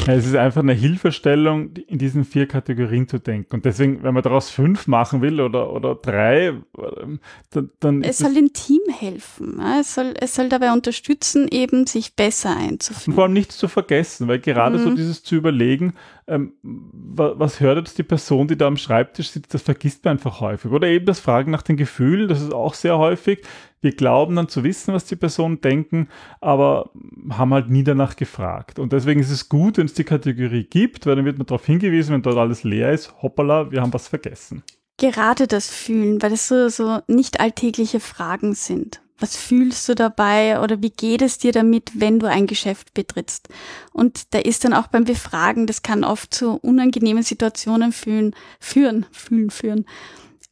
Ja, 0.07 0.15
es 0.15 0.27
ist 0.27 0.37
einfach 0.37 0.63
eine 0.63 0.73
Hilfestellung, 0.73 1.71
in 1.89 1.99
diesen 1.99 2.25
vier 2.25 2.47
Kategorien 2.47 3.09
zu 3.09 3.19
denken. 3.19 3.57
Und 3.57 3.65
deswegen, 3.65 4.03
wenn 4.03 4.15
man 4.15 4.23
daraus 4.23 4.51
fünf 4.51 4.87
machen 4.87 5.21
will 5.21 5.41
oder, 5.41 5.73
oder 5.73 5.97
drei, 5.97 6.49
ähm, 6.49 7.21
dann, 7.51 7.71
dann 7.81 8.03
es 8.03 8.19
soll 8.19 8.35
dem 8.35 8.53
Team 8.53 8.81
helfen. 8.99 9.61
Es 9.81 9.95
soll, 9.95 10.15
es 10.21 10.35
soll 10.35 10.49
dabei 10.49 10.73
unterstützen, 10.73 11.49
eben 11.51 11.87
sich 11.87 12.15
besser 12.15 12.57
einzufinden. 12.57 13.15
vor 13.15 13.25
allem 13.25 13.33
nichts 13.33 13.57
zu 13.57 13.67
vergessen, 13.67 14.29
weil 14.29 14.39
gerade 14.39 14.79
mhm. 14.79 14.85
so 14.85 14.95
dieses 14.95 15.25
zu 15.25 15.35
überlegen, 15.35 15.95
ähm, 16.29 16.53
was 16.63 17.61
hört 17.61 17.79
jetzt 17.79 17.99
die 17.99 18.03
Person, 18.03 18.49
die 18.49 18.57
da 18.57 18.67
am 18.67 18.77
Schreibtisch 18.77 19.31
sitzt, 19.31 19.55
das 19.55 19.63
vergisst 19.63 20.05
man 20.05 20.13
einfach 20.13 20.41
häufig. 20.41 20.71
Oder 20.71 20.89
eben 20.89 21.07
das 21.07 21.21
Fragen 21.21 21.51
nach 21.51 21.63
den 21.63 21.77
Gefühlen, 21.77 22.29
das 22.29 22.41
ist 22.41 22.53
auch 22.53 22.75
sehr 22.75 22.99
häufig. 22.99 23.43
Wir 23.87 23.93
glauben 23.93 24.35
dann 24.35 24.49
zu 24.49 24.65
wissen, 24.65 24.93
was 24.93 25.05
die 25.05 25.15
Personen 25.15 25.61
denken, 25.61 26.09
aber 26.41 26.91
haben 27.31 27.55
halt 27.55 27.71
nie 27.71 27.85
danach 27.85 28.17
gefragt. 28.17 28.81
Und 28.81 28.93
deswegen 28.93 29.21
ist 29.21 29.31
es 29.31 29.49
gut, 29.49 29.79
wenn 29.79 29.87
es 29.87 29.95
die 29.95 30.03
Kategorie 30.03 30.65
gibt, 30.65 31.07
weil 31.07 31.15
dann 31.15 31.25
wird 31.25 31.39
man 31.39 31.47
darauf 31.47 31.65
hingewiesen, 31.65 32.13
wenn 32.13 32.23
dort 32.23 32.37
alles 32.37 32.65
leer 32.65 32.91
ist, 32.91 33.15
hoppala, 33.23 33.71
wir 33.71 33.81
haben 33.81 33.93
was 33.93 34.09
vergessen. 34.09 34.65
Gerade 34.97 35.47
das 35.47 35.71
Fühlen, 35.71 36.21
weil 36.21 36.33
es 36.33 36.49
so, 36.49 36.69
so 36.69 36.99
nicht 37.07 37.39
alltägliche 37.39 38.01
Fragen 38.01 38.55
sind 38.55 39.01
was 39.19 39.37
fühlst 39.37 39.89
du 39.89 39.95
dabei 39.95 40.61
oder 40.61 40.83
wie 40.83 40.91
geht 40.91 41.23
es 41.23 41.39
dir 41.39 41.53
damit, 41.53 41.93
wenn 41.95 42.19
du 42.19 42.29
ein 42.29 42.47
Geschäft 42.47 42.93
betrittst? 42.95 43.49
Und 43.93 44.35
da 44.35 44.39
ist 44.39 44.65
dann 44.65 44.75
auch 44.75 44.89
beim 44.89 45.05
Befragen, 45.05 45.67
das 45.67 45.83
kann 45.83 46.05
oft 46.05 46.35
zu 46.35 46.59
unangenehmen 46.59 47.23
Situationen 47.23 47.93
führen, 47.93 48.35
führen, 48.61 49.07
fühlen, 49.13 49.51
führen, 49.51 49.87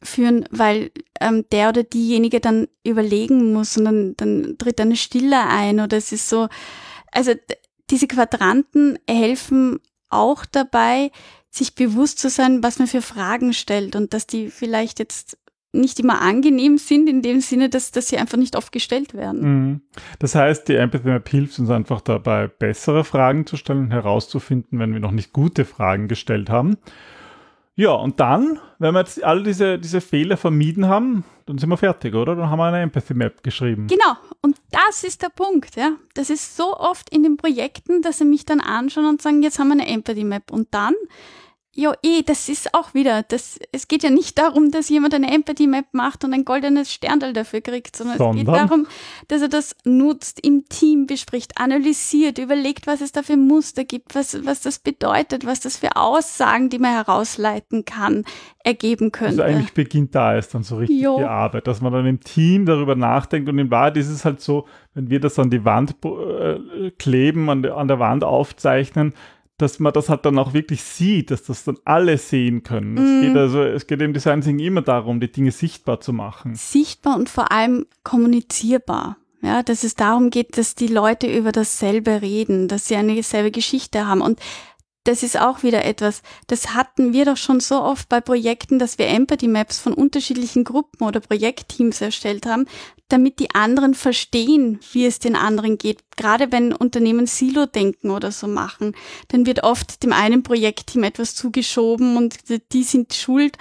führen, 0.01 0.45
weil 0.51 0.91
ähm, 1.19 1.45
der 1.51 1.69
oder 1.69 1.83
diejenige 1.83 2.39
dann 2.39 2.67
überlegen 2.83 3.53
muss 3.53 3.77
und 3.77 3.85
dann, 3.85 4.13
dann 4.17 4.55
tritt 4.57 4.79
eine 4.79 4.95
Stille 4.95 5.47
ein 5.47 5.79
oder 5.79 5.97
es 5.97 6.11
ist 6.11 6.29
so, 6.29 6.47
also 7.11 7.33
diese 7.89 8.07
Quadranten 8.07 8.99
helfen 9.09 9.79
auch 10.09 10.45
dabei, 10.45 11.11
sich 11.49 11.75
bewusst 11.75 12.19
zu 12.19 12.29
sein, 12.29 12.63
was 12.63 12.79
man 12.79 12.87
für 12.87 13.01
Fragen 13.01 13.53
stellt 13.53 13.95
und 13.95 14.13
dass 14.13 14.27
die 14.27 14.49
vielleicht 14.49 14.99
jetzt 14.99 15.37
nicht 15.75 15.99
immer 15.99 16.21
angenehm 16.21 16.77
sind, 16.77 17.07
in 17.09 17.21
dem 17.21 17.41
Sinne, 17.41 17.69
dass, 17.69 17.91
dass 17.91 18.07
sie 18.07 18.17
einfach 18.17 18.37
nicht 18.37 18.55
oft 18.55 18.71
gestellt 18.71 19.13
werden. 19.13 19.41
Mhm. 19.41 19.81
Das 20.19 20.35
heißt, 20.35 20.67
die 20.67 20.75
Empathy 20.75 21.07
Map 21.07 21.27
hilft 21.27 21.59
uns 21.59 21.69
einfach 21.69 22.01
dabei, 22.01 22.47
bessere 22.47 23.03
Fragen 23.03 23.45
zu 23.45 23.57
stellen 23.57 23.85
und 23.85 23.91
herauszufinden, 23.91 24.79
wenn 24.79 24.93
wir 24.93 24.99
noch 24.99 25.11
nicht 25.11 25.33
gute 25.33 25.65
Fragen 25.65 26.07
gestellt 26.07 26.49
haben. 26.49 26.77
Ja, 27.77 27.91
und 27.91 28.21
dann, 28.21 28.59
wenn 28.79 28.93
wir 28.93 29.01
jetzt 29.01 29.21
all 29.21 29.43
diese, 29.43 29.77
diese 29.77 29.99
Fehler 29.99 30.37
vermieden 30.37 30.87
haben, 30.87 31.25
dann 31.45 31.57
sind 31.57 31.69
wir 31.69 31.77
fertig, 31.77 32.15
oder? 32.15 32.35
Dann 32.35 32.49
haben 32.49 32.59
wir 32.59 32.65
eine 32.65 32.81
Empathy 32.81 33.13
Map 33.13 33.43
geschrieben. 33.43 33.87
Genau, 33.87 34.15
und 34.41 34.55
das 34.71 35.03
ist 35.03 35.21
der 35.21 35.29
Punkt, 35.29 35.75
ja. 35.75 35.91
Das 36.13 36.29
ist 36.29 36.55
so 36.55 36.77
oft 36.77 37.09
in 37.09 37.23
den 37.23 37.35
Projekten, 37.35 38.01
dass 38.01 38.19
sie 38.19 38.25
mich 38.25 38.45
dann 38.45 38.61
anschauen 38.61 39.05
und 39.05 39.21
sagen, 39.21 39.43
jetzt 39.43 39.59
haben 39.59 39.67
wir 39.67 39.73
eine 39.73 39.87
Empathy 39.87 40.23
Map. 40.23 40.51
Und 40.51 40.73
dann 40.73 40.93
ja, 41.77 41.93
eh, 42.03 42.23
das 42.25 42.47
ist 42.47 42.73
auch 42.73 42.93
wieder, 42.93 43.23
das, 43.23 43.59
es 43.73 43.89
geht 43.89 44.01
ja 44.01 44.09
nicht 44.09 44.37
darum, 44.37 44.71
dass 44.71 44.87
jemand 44.87 45.13
eine 45.13 45.29
Empathy 45.29 45.67
Map 45.67 45.87
macht 45.91 46.23
und 46.23 46.33
ein 46.33 46.45
goldenes 46.45 46.91
Sterndal 46.91 47.33
dafür 47.33 47.59
kriegt, 47.59 47.97
sondern, 47.97 48.17
sondern, 48.17 48.37
es 48.37 48.45
geht 48.45 48.55
darum, 48.55 48.87
dass 49.27 49.41
er 49.41 49.49
das 49.49 49.75
nutzt, 49.83 50.39
im 50.39 50.69
Team 50.69 51.05
bespricht, 51.05 51.57
analysiert, 51.57 52.37
überlegt, 52.37 52.87
was 52.87 53.01
es 53.01 53.11
da 53.11 53.23
für 53.23 53.35
Muster 53.35 53.83
gibt, 53.83 54.15
was, 54.15 54.45
was 54.45 54.61
das 54.61 54.79
bedeutet, 54.79 55.45
was 55.45 55.59
das 55.59 55.75
für 55.75 55.97
Aussagen, 55.97 56.69
die 56.69 56.79
man 56.79 56.91
herausleiten 56.91 57.83
kann, 57.83 58.23
ergeben 58.63 59.11
könnte. 59.11 59.43
Also 59.43 59.43
eigentlich 59.43 59.73
beginnt 59.73 60.15
da 60.15 60.33
erst 60.33 60.55
dann 60.55 60.63
so 60.63 60.77
richtig 60.77 61.01
jo. 61.01 61.17
die 61.17 61.25
Arbeit, 61.25 61.67
dass 61.67 61.81
man 61.81 61.91
dann 61.91 62.05
im 62.05 62.21
Team 62.21 62.65
darüber 62.65 62.95
nachdenkt 62.95 63.49
und 63.49 63.59
in 63.59 63.69
Wahrheit 63.69 63.97
ist 63.97 64.09
es 64.09 64.23
halt 64.23 64.39
so, 64.39 64.65
wenn 64.93 65.09
wir 65.09 65.19
das 65.19 65.37
an 65.37 65.49
die 65.49 65.65
Wand 65.65 65.95
äh, 66.05 66.91
kleben, 66.97 67.49
an, 67.49 67.65
an 67.65 67.89
der 67.89 67.99
Wand 67.99 68.23
aufzeichnen, 68.23 69.13
dass 69.57 69.79
man 69.79 69.93
das 69.93 70.09
halt 70.09 70.25
dann 70.25 70.37
auch 70.37 70.53
wirklich 70.53 70.83
sieht, 70.83 71.31
dass 71.31 71.43
das 71.43 71.63
dann 71.63 71.77
alle 71.85 72.17
sehen 72.17 72.63
können. 72.63 72.95
Mm. 72.95 72.97
Es, 72.97 73.03
mhm. 73.03 73.21
geht 73.21 73.37
also, 73.37 73.63
es 73.63 73.87
geht 73.87 74.01
im 74.01 74.13
Design 74.13 74.41
Thinking 74.41 74.65
immer 74.65 74.81
darum, 74.81 75.19
die 75.19 75.31
Dinge 75.31 75.51
sichtbar 75.51 76.01
zu 76.01 76.13
machen. 76.13 76.55
Sichtbar 76.55 77.15
und 77.15 77.29
vor 77.29 77.51
allem 77.51 77.85
kommunizierbar. 78.03 79.17
Ja, 79.41 79.61
dass 79.61 79.83
es 79.83 79.93
darum 79.93 80.31
geht, 80.31 80.57
dass 80.57 80.73
die 80.73 80.87
Leute 80.87 81.27
über 81.27 81.51
dasselbe 81.51 82.21
reden, 82.21 82.67
dass 82.67 82.87
sie 82.87 82.95
eine 82.95 83.21
selbe 83.21 83.51
Geschichte 83.51 84.07
haben. 84.07 84.21
Und 84.21 84.39
das 85.05 85.21
ist 85.21 85.39
auch 85.39 85.63
wieder 85.63 85.85
etwas, 85.85 86.23
das 86.47 86.73
hatten 86.73 87.13
wir 87.13 87.25
doch 87.25 87.37
schon 87.37 87.59
so 87.59 87.81
oft 87.81 88.09
bei 88.09 88.21
Projekten, 88.21 88.79
dass 88.79 88.97
wir 88.97 89.07
Empathy 89.07 89.47
Maps 89.47 89.79
von 89.79 89.93
unterschiedlichen 89.93 90.63
Gruppen 90.63 91.05
oder 91.05 91.19
Projektteams 91.19 92.01
erstellt 92.01 92.45
haben, 92.47 92.65
damit 93.07 93.39
die 93.39 93.53
anderen 93.53 93.93
verstehen, 93.93 94.79
wie 94.91 95.05
es 95.05 95.19
den 95.19 95.35
anderen 95.35 95.77
geht. 95.77 96.03
Gerade 96.17 96.51
wenn 96.51 96.73
Unternehmen 96.73 97.27
Silo-Denken 97.27 98.09
oder 98.09 98.31
so 98.31 98.47
machen, 98.47 98.95
dann 99.27 99.45
wird 99.45 99.63
oft 99.63 100.01
dem 100.03 100.11
einen 100.11 100.41
Projektteam 100.41 101.03
etwas 101.03 101.35
zugeschoben 101.35 102.17
und 102.17 102.37
die 102.73 102.83
sind 102.83 103.13
schuld. 103.13 103.59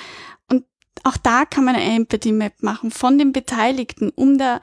Und 0.50 0.64
auch 1.02 1.18
da 1.18 1.44
kann 1.44 1.64
man 1.64 1.76
eine 1.76 1.94
Empathy 1.94 2.32
Map 2.32 2.62
machen 2.62 2.90
von 2.90 3.18
den 3.18 3.32
Beteiligten, 3.32 4.10
um 4.14 4.38
da 4.38 4.60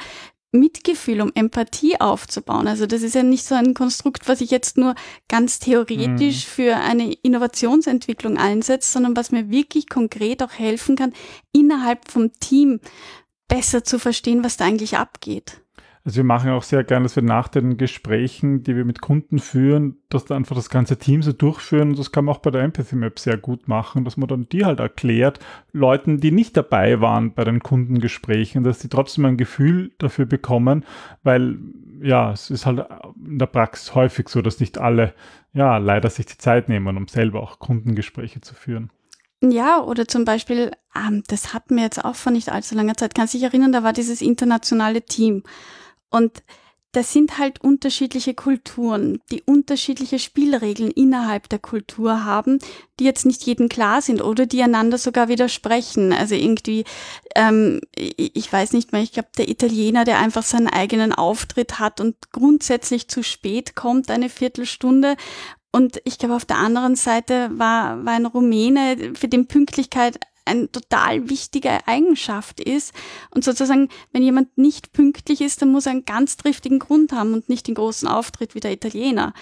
Mitgefühl, 0.52 1.22
um 1.22 1.32
Empathie 1.34 2.00
aufzubauen. 2.00 2.68
Also 2.68 2.86
das 2.86 3.04
ist 3.04 3.16
ja 3.16 3.24
nicht 3.24 3.46
so 3.46 3.56
ein 3.56 3.74
Konstrukt, 3.74 4.28
was 4.28 4.42
ich 4.42 4.52
jetzt 4.52 4.78
nur 4.78 4.96
ganz 5.30 5.60
theoretisch 5.60 6.46
mhm. 6.46 6.50
für 6.50 6.76
eine 6.76 7.14
Innovationsentwicklung 7.14 8.38
einsetze, 8.38 8.92
sondern 8.92 9.16
was 9.16 9.32
mir 9.32 9.50
wirklich 9.50 9.88
konkret 9.88 10.44
auch 10.44 10.52
helfen 10.52 10.96
kann, 10.96 11.14
innerhalb 11.54 12.12
vom 12.12 12.34
Team 12.34 12.82
besser 13.48 13.84
zu 13.84 13.98
verstehen, 14.00 14.44
was 14.44 14.58
da 14.58 14.66
eigentlich 14.66 14.98
abgeht. 14.98 15.62
Also 16.04 16.18
wir 16.18 16.24
machen 16.24 16.50
auch 16.50 16.64
sehr 16.64 16.84
gerne, 16.84 17.04
dass 17.04 17.16
wir 17.16 17.24
nach 17.24 17.48
den 17.48 17.78
Gesprächen, 17.78 18.64
die 18.64 18.76
wir 18.76 18.86
mit 18.86 19.02
Kunden 19.02 19.38
führen, 19.38 19.98
dass 20.10 20.26
da 20.26 20.36
einfach 20.36 20.56
das 20.56 20.70
ganze 20.72 20.98
Team 20.98 21.22
so 21.22 21.32
durchführen. 21.32 21.96
Das 21.96 22.12
kann 22.12 22.26
man 22.26 22.36
auch 22.36 22.40
bei 22.40 22.50
der 22.50 22.64
Empathy 22.64 22.96
Map 22.96 23.20
sehr 23.20 23.38
gut 23.38 23.68
machen, 23.68 24.04
dass 24.04 24.18
man 24.18 24.28
dann 24.28 24.50
die 24.50 24.66
halt 24.66 24.80
erklärt, 24.80 25.40
Leuten, 25.74 26.20
die 26.20 26.32
nicht 26.32 26.58
dabei 26.58 27.02
waren 27.02 27.34
bei 27.34 27.44
den 27.44 27.60
Kundengesprächen, 27.60 28.64
dass 28.64 28.80
die 28.80 28.90
trotzdem 28.90 29.26
ein 29.26 29.38
Gefühl 29.38 29.92
dafür 30.00 30.26
bekommen, 30.26 30.86
weil 31.22 31.60
ja, 32.02 32.32
es 32.32 32.50
ist 32.50 32.66
halt 32.66 32.84
in 33.24 33.38
der 33.38 33.46
Praxis 33.46 33.94
häufig 33.94 34.28
so, 34.30 34.42
dass 34.42 34.60
nicht 34.60 34.80
alle 34.80 35.14
ja 35.54 35.78
leider 35.78 36.10
sich 36.10 36.26
die 36.26 36.38
Zeit 36.38 36.68
nehmen, 36.68 36.98
um 36.98 37.08
selber 37.08 37.44
auch 37.44 37.60
Kundengespräche 37.60 38.42
zu 38.42 38.56
führen. 38.56 38.90
Ja, 39.44 39.82
oder 39.82 40.08
zum 40.08 40.24
Beispiel, 40.24 40.72
ähm, 40.96 41.24
das 41.28 41.54
hatten 41.54 41.76
wir 41.76 41.84
jetzt 41.84 42.04
auch 42.04 42.16
vor 42.16 42.32
nicht 42.32 42.52
allzu 42.52 42.76
langer 42.76 42.96
Zeit. 42.96 43.16
Kannst 43.16 43.34
du 43.34 43.40
dich 43.40 43.46
erinnern, 43.46 43.72
da 43.72 43.84
war 43.84 43.92
dieses 43.94 44.22
internationale 44.22 45.02
Team. 45.02 45.44
Und 46.12 46.44
das 46.94 47.14
sind 47.14 47.38
halt 47.38 47.64
unterschiedliche 47.64 48.34
Kulturen, 48.34 49.22
die 49.32 49.42
unterschiedliche 49.44 50.20
Spielregeln 50.20 50.92
innerhalb 50.92 51.48
der 51.48 51.60
Kultur 51.60 52.26
haben, 52.26 52.60
die 53.00 53.06
jetzt 53.06 53.26
nicht 53.26 53.44
jedem 53.46 53.70
klar 53.70 54.02
sind 54.02 54.22
oder 54.22 54.46
die 54.46 54.62
einander 54.62 54.98
sogar 54.98 55.30
widersprechen. 55.30 56.12
Also 56.12 56.36
irgendwie, 56.36 56.84
ähm, 57.34 57.80
ich 57.96 58.52
weiß 58.52 58.74
nicht 58.74 58.92
mehr, 58.92 59.02
ich 59.02 59.14
glaube, 59.14 59.30
der 59.38 59.48
Italiener, 59.48 60.04
der 60.04 60.20
einfach 60.20 60.44
seinen 60.44 60.68
eigenen 60.68 61.14
Auftritt 61.14 61.80
hat 61.80 62.02
und 62.02 62.16
grundsätzlich 62.34 63.08
zu 63.08 63.24
spät 63.24 63.74
kommt, 63.74 64.12
eine 64.12 64.28
Viertelstunde. 64.28 65.16
Und 65.72 66.02
ich 66.04 66.18
glaube, 66.18 66.36
auf 66.36 66.44
der 66.44 66.58
anderen 66.58 66.98
Seite 66.98 67.50
war, 67.54 68.04
war 68.04 68.14
ein 68.14 68.26
Rumäne, 68.26 69.14
für 69.16 69.30
den 69.30 69.48
Pünktlichkeit 69.48 70.20
eine 70.46 70.72
total 70.72 71.30
wichtige 71.30 71.88
Eigenschaft 71.88 72.60
ist. 72.60 72.94
Und 73.32 73.44
sozusagen, 73.44 73.90
wenn 74.12 74.24
jemand 74.24 74.58
nicht 74.58 74.94
pünktlich 74.94 75.42
ist, 75.42 75.62
dann 75.62 75.72
muss 75.72 75.86
er 75.86 75.94
einen 75.94 76.06
ganz 76.06 76.38
triftigen 76.38 76.80
Grund 76.80 77.12
haben 77.12 77.34
und 77.34 77.50
nicht 77.50 77.68
den 77.68 77.76
großen 77.76 78.08
Auftritt 78.08 78.56
wie 78.56 78.60
der 78.60 78.74
Italiener. 78.74 79.34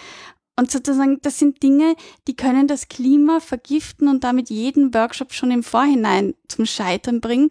Und 0.56 0.70
sozusagen, 0.72 1.22
das 1.22 1.39
sind 1.39 1.63
Dinge, 1.63 1.96
die 2.27 2.36
können 2.36 2.68
das 2.68 2.89
Klima 2.89 3.39
vergiften 3.39 4.10
und 4.10 4.25
damit 4.25 4.50
jeden 4.50 4.94
Workshop 4.94 5.32
schon 5.32 5.51
im 5.51 5.63
Vorhinein 5.63 6.34
zum 6.50 6.65
Scheitern 6.65 7.22
bringen. 7.22 7.50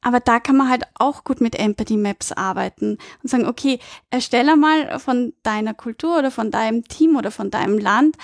Aber 0.00 0.20
da 0.20 0.38
kann 0.38 0.56
man 0.56 0.68
halt 0.68 0.84
auch 0.94 1.24
gut 1.24 1.40
mit 1.40 1.58
Empathy 1.58 1.96
Maps 1.96 2.30
arbeiten 2.30 2.98
und 3.22 3.28
sagen, 3.28 3.46
okay, 3.46 3.80
erstelle 4.10 4.56
mal 4.56 5.00
von 5.00 5.32
deiner 5.42 5.74
Kultur 5.74 6.18
oder 6.18 6.30
von 6.30 6.52
deinem 6.52 6.84
Team 6.84 7.16
oder 7.16 7.32
von 7.32 7.50
deinem 7.50 7.78
Land 7.78 8.16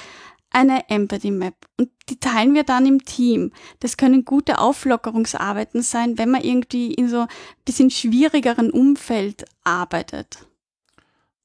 eine 0.55 0.89
Empathy 0.89 1.31
Map 1.31 1.55
und 1.79 1.91
die 2.09 2.19
teilen 2.19 2.55
wir 2.55 2.65
dann 2.65 2.87
im 2.87 3.05
Team. 3.05 3.53
Das 3.81 3.97
können 3.97 4.25
gute 4.25 4.59
Auflockerungsarbeiten 4.59 5.83
sein, 5.83 6.19
wenn 6.19 6.31
man 6.31 6.43
irgendwie 6.43 6.95
in 6.95 7.09
so 7.09 7.21
ein 7.21 7.29
bisschen 7.65 7.91
schwierigeren 7.91 8.71
Umfeld 8.71 9.45
arbeitet. 9.65 10.47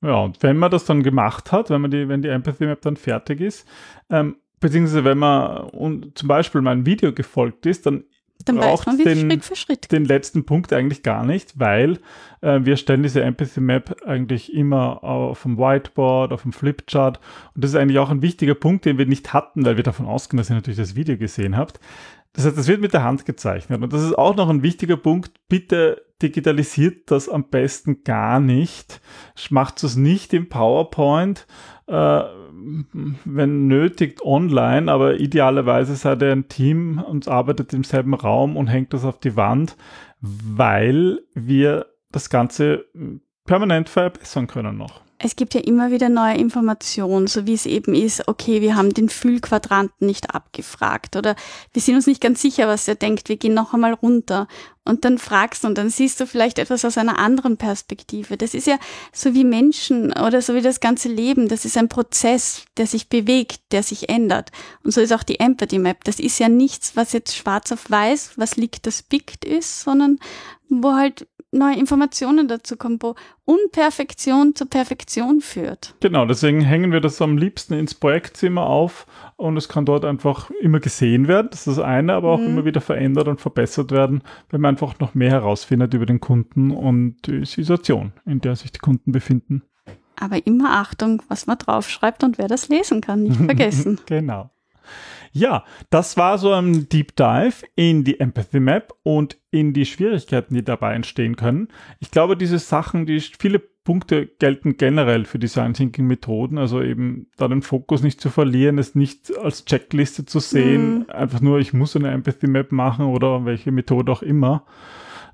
Ja, 0.01 0.21
und 0.21 0.41
wenn 0.43 0.57
man 0.57 0.71
das 0.71 0.85
dann 0.85 1.03
gemacht 1.03 1.51
hat, 1.51 1.69
wenn 1.69 1.81
man 1.81 1.91
die, 1.91 2.07
wenn 2.07 2.21
die 2.21 2.29
Empathy 2.29 2.65
Map 2.65 2.81
dann 2.81 2.95
fertig 2.95 3.41
ist, 3.41 3.67
ähm, 4.09 4.37
beziehungsweise 4.59 5.03
wenn 5.03 5.17
man 5.17 5.69
und 5.69 6.17
zum 6.17 6.27
Beispiel 6.27 6.61
mein 6.61 6.85
Video 6.85 7.13
gefolgt 7.13 7.65
ist, 7.65 7.85
dann 7.85 8.03
dann 8.45 8.55
braucht 8.55 8.87
man 8.87 8.97
den, 8.97 9.29
Schritt 9.29 9.45
für 9.45 9.55
Schritt. 9.55 9.91
den 9.91 10.05
letzten 10.05 10.45
Punkt 10.45 10.71
eigentlich 10.71 11.03
gar 11.03 11.25
nicht, 11.25 11.59
weil 11.59 11.99
äh, 12.41 12.59
wir 12.63 12.77
stellen 12.77 13.03
diese 13.03 13.21
Empathy 13.21 13.59
Map 13.59 13.97
eigentlich 14.05 14.53
immer 14.53 15.03
auf 15.03 15.43
dem 15.43 15.57
Whiteboard, 15.57 16.31
auf 16.31 16.43
dem 16.43 16.53
Flipchart. 16.53 17.19
Und 17.53 17.63
das 17.63 17.71
ist 17.71 17.75
eigentlich 17.75 17.99
auch 17.99 18.09
ein 18.09 18.21
wichtiger 18.21 18.55
Punkt, 18.55 18.85
den 18.85 18.97
wir 18.97 19.05
nicht 19.05 19.33
hatten, 19.33 19.65
weil 19.65 19.75
wir 19.75 19.83
davon 19.83 20.05
ausgehen, 20.05 20.37
dass 20.37 20.49
ihr 20.49 20.55
natürlich 20.55 20.79
das 20.79 20.95
Video 20.95 21.17
gesehen 21.17 21.57
habt. 21.57 21.79
Das 22.33 22.45
heißt, 22.45 22.57
das 22.57 22.67
wird 22.67 22.79
mit 22.79 22.93
der 22.93 23.03
Hand 23.03 23.25
gezeichnet. 23.25 23.81
Und 23.81 23.91
das 23.91 24.03
ist 24.03 24.17
auch 24.17 24.35
noch 24.35 24.49
ein 24.49 24.63
wichtiger 24.63 24.97
Punkt. 24.97 25.31
Bitte 25.49 26.01
digitalisiert 26.21 27.11
das 27.11 27.29
am 27.29 27.49
besten 27.49 28.03
gar 28.03 28.39
nicht. 28.39 29.01
Macht 29.49 29.83
es 29.83 29.95
nicht 29.95 30.33
im 30.33 30.49
PowerPoint, 30.49 31.47
äh, 31.87 32.21
wenn 33.25 33.67
nötig 33.67 34.21
online, 34.23 34.91
aber 34.91 35.19
idealerweise 35.19 35.95
seid 35.95 36.21
ihr 36.21 36.31
ein 36.31 36.47
Team 36.47 37.01
und 37.01 37.27
arbeitet 37.27 37.73
im 37.73 37.83
selben 37.83 38.13
Raum 38.13 38.57
und 38.57 38.67
hängt 38.67 38.93
das 38.93 39.05
auf 39.05 39.19
die 39.19 39.35
Wand, 39.35 39.77
weil 40.21 41.19
wir 41.33 41.85
das 42.11 42.29
Ganze 42.29 42.85
permanent 43.45 43.89
verbessern 43.89 44.47
können 44.47 44.77
noch 44.77 45.01
es 45.21 45.35
gibt 45.35 45.53
ja 45.53 45.59
immer 45.59 45.91
wieder 45.91 46.07
neue 46.07 46.37
Informationen, 46.37 47.27
so 47.27 47.45
wie 47.45 47.53
es 47.53 47.65
eben 47.65 47.93
ist, 47.93 48.27
okay, 48.29 48.61
wir 48.61 48.77
haben 48.77 48.93
den 48.93 49.09
Füllquadranten 49.09 50.07
nicht 50.07 50.33
abgefragt 50.33 51.17
oder 51.17 51.35
wir 51.73 51.81
sind 51.81 51.95
uns 51.95 52.07
nicht 52.07 52.21
ganz 52.21 52.41
sicher, 52.41 52.67
was 52.67 52.87
er 52.87 52.95
denkt, 52.95 53.27
wir 53.27 53.35
gehen 53.35 53.53
noch 53.53 53.73
einmal 53.73 53.93
runter 53.93 54.47
und 54.85 55.03
dann 55.03 55.17
fragst 55.17 55.63
du 55.63 55.67
und 55.67 55.77
dann 55.77 55.89
siehst 55.89 56.21
du 56.21 56.25
vielleicht 56.25 56.57
etwas 56.57 56.85
aus 56.85 56.97
einer 56.97 57.19
anderen 57.19 57.57
Perspektive. 57.57 58.37
Das 58.37 58.53
ist 58.53 58.65
ja 58.65 58.79
so 59.11 59.33
wie 59.33 59.43
Menschen 59.43 60.13
oder 60.13 60.41
so 60.41 60.55
wie 60.55 60.61
das 60.61 60.79
ganze 60.79 61.09
Leben, 61.09 61.49
das 61.49 61.65
ist 61.65 61.77
ein 61.77 61.89
Prozess, 61.89 62.63
der 62.77 62.87
sich 62.87 63.09
bewegt, 63.09 63.59
der 63.71 63.83
sich 63.83 64.07
ändert. 64.07 64.51
Und 64.83 64.91
so 64.91 65.01
ist 65.01 65.11
auch 65.11 65.23
die 65.23 65.41
Empathy 65.41 65.79
Map. 65.79 66.05
Das 66.05 66.19
ist 66.19 66.39
ja 66.39 66.47
nichts, 66.47 66.95
was 66.95 67.11
jetzt 67.11 67.35
schwarz 67.35 67.73
auf 67.73 67.91
weiß, 67.91 68.31
was 68.37 68.55
liegt, 68.55 68.87
das 68.87 69.03
biegt 69.03 69.43
ist, 69.43 69.81
sondern 69.81 70.17
wo 70.69 70.93
halt 70.93 71.27
neue 71.51 71.77
Informationen 71.77 72.47
dazu 72.47 72.77
kommen, 72.77 72.97
wo 73.01 73.15
Unperfektion 73.45 74.55
zur 74.55 74.69
Perfektion 74.69 75.41
führt. 75.41 75.95
Genau, 75.99 76.25
deswegen 76.25 76.61
hängen 76.61 76.91
wir 76.91 77.01
das 77.01 77.21
am 77.21 77.37
liebsten 77.37 77.73
ins 77.73 77.95
Projektzimmer 77.95 78.65
auf 78.65 79.07
und 79.35 79.57
es 79.57 79.67
kann 79.67 79.85
dort 79.85 80.05
einfach 80.05 80.51
immer 80.61 80.79
gesehen 80.79 81.27
werden, 81.27 81.47
das 81.51 81.67
ist 81.67 81.77
das 81.77 81.79
eine, 81.79 82.13
aber 82.13 82.31
auch 82.31 82.39
mhm. 82.39 82.47
immer 82.47 82.65
wieder 82.65 82.81
verändert 82.81 83.27
und 83.27 83.41
verbessert 83.41 83.91
werden, 83.91 84.21
wenn 84.49 84.61
man 84.61 84.75
einfach 84.75 84.99
noch 84.99 85.15
mehr 85.15 85.31
herausfindet 85.31 85.93
über 85.93 86.05
den 86.05 86.19
Kunden 86.19 86.71
und 86.71 87.25
die 87.25 87.45
Situation, 87.45 88.13
in 88.25 88.41
der 88.41 88.55
sich 88.55 88.71
die 88.71 88.79
Kunden 88.79 89.11
befinden. 89.11 89.63
Aber 90.19 90.45
immer 90.45 90.71
Achtung, 90.81 91.21
was 91.29 91.47
man 91.47 91.57
draufschreibt 91.57 92.23
und 92.23 92.37
wer 92.37 92.47
das 92.47 92.67
lesen 92.67 93.01
kann, 93.01 93.23
nicht 93.23 93.37
vergessen. 93.45 93.99
genau. 94.05 94.51
Ja, 95.31 95.63
das 95.89 96.17
war 96.17 96.37
so 96.37 96.51
ein 96.53 96.89
Deep 96.89 97.15
Dive 97.15 97.65
in 97.75 98.03
die 98.03 98.19
Empathy 98.19 98.59
Map 98.59 98.93
und 99.03 99.37
in 99.51 99.73
die 99.73 99.85
Schwierigkeiten, 99.85 100.55
die 100.55 100.63
dabei 100.63 100.95
entstehen 100.95 101.35
können. 101.35 101.67
Ich 101.99 102.11
glaube, 102.11 102.35
diese 102.35 102.59
Sachen, 102.59 103.05
die 103.05 103.19
viele 103.19 103.61
Punkte 103.83 104.27
gelten 104.27 104.77
generell 104.77 105.25
für 105.25 105.39
Design 105.39 105.73
Thinking 105.73 106.05
Methoden, 106.05 106.57
also 106.57 106.81
eben 106.81 107.27
da 107.37 107.47
den 107.47 107.61
Fokus 107.61 108.03
nicht 108.03 108.21
zu 108.21 108.29
verlieren, 108.29 108.77
es 108.77 108.93
nicht 108.93 109.35
als 109.37 109.65
Checkliste 109.65 110.25
zu 110.25 110.39
sehen, 110.39 110.99
mhm. 110.99 111.05
einfach 111.09 111.41
nur, 111.41 111.59
ich 111.59 111.73
muss 111.73 111.95
eine 111.95 112.11
Empathy 112.11 112.47
Map 112.47 112.71
machen 112.71 113.05
oder 113.05 113.45
welche 113.45 113.71
Methode 113.71 114.11
auch 114.11 114.21
immer. 114.21 114.65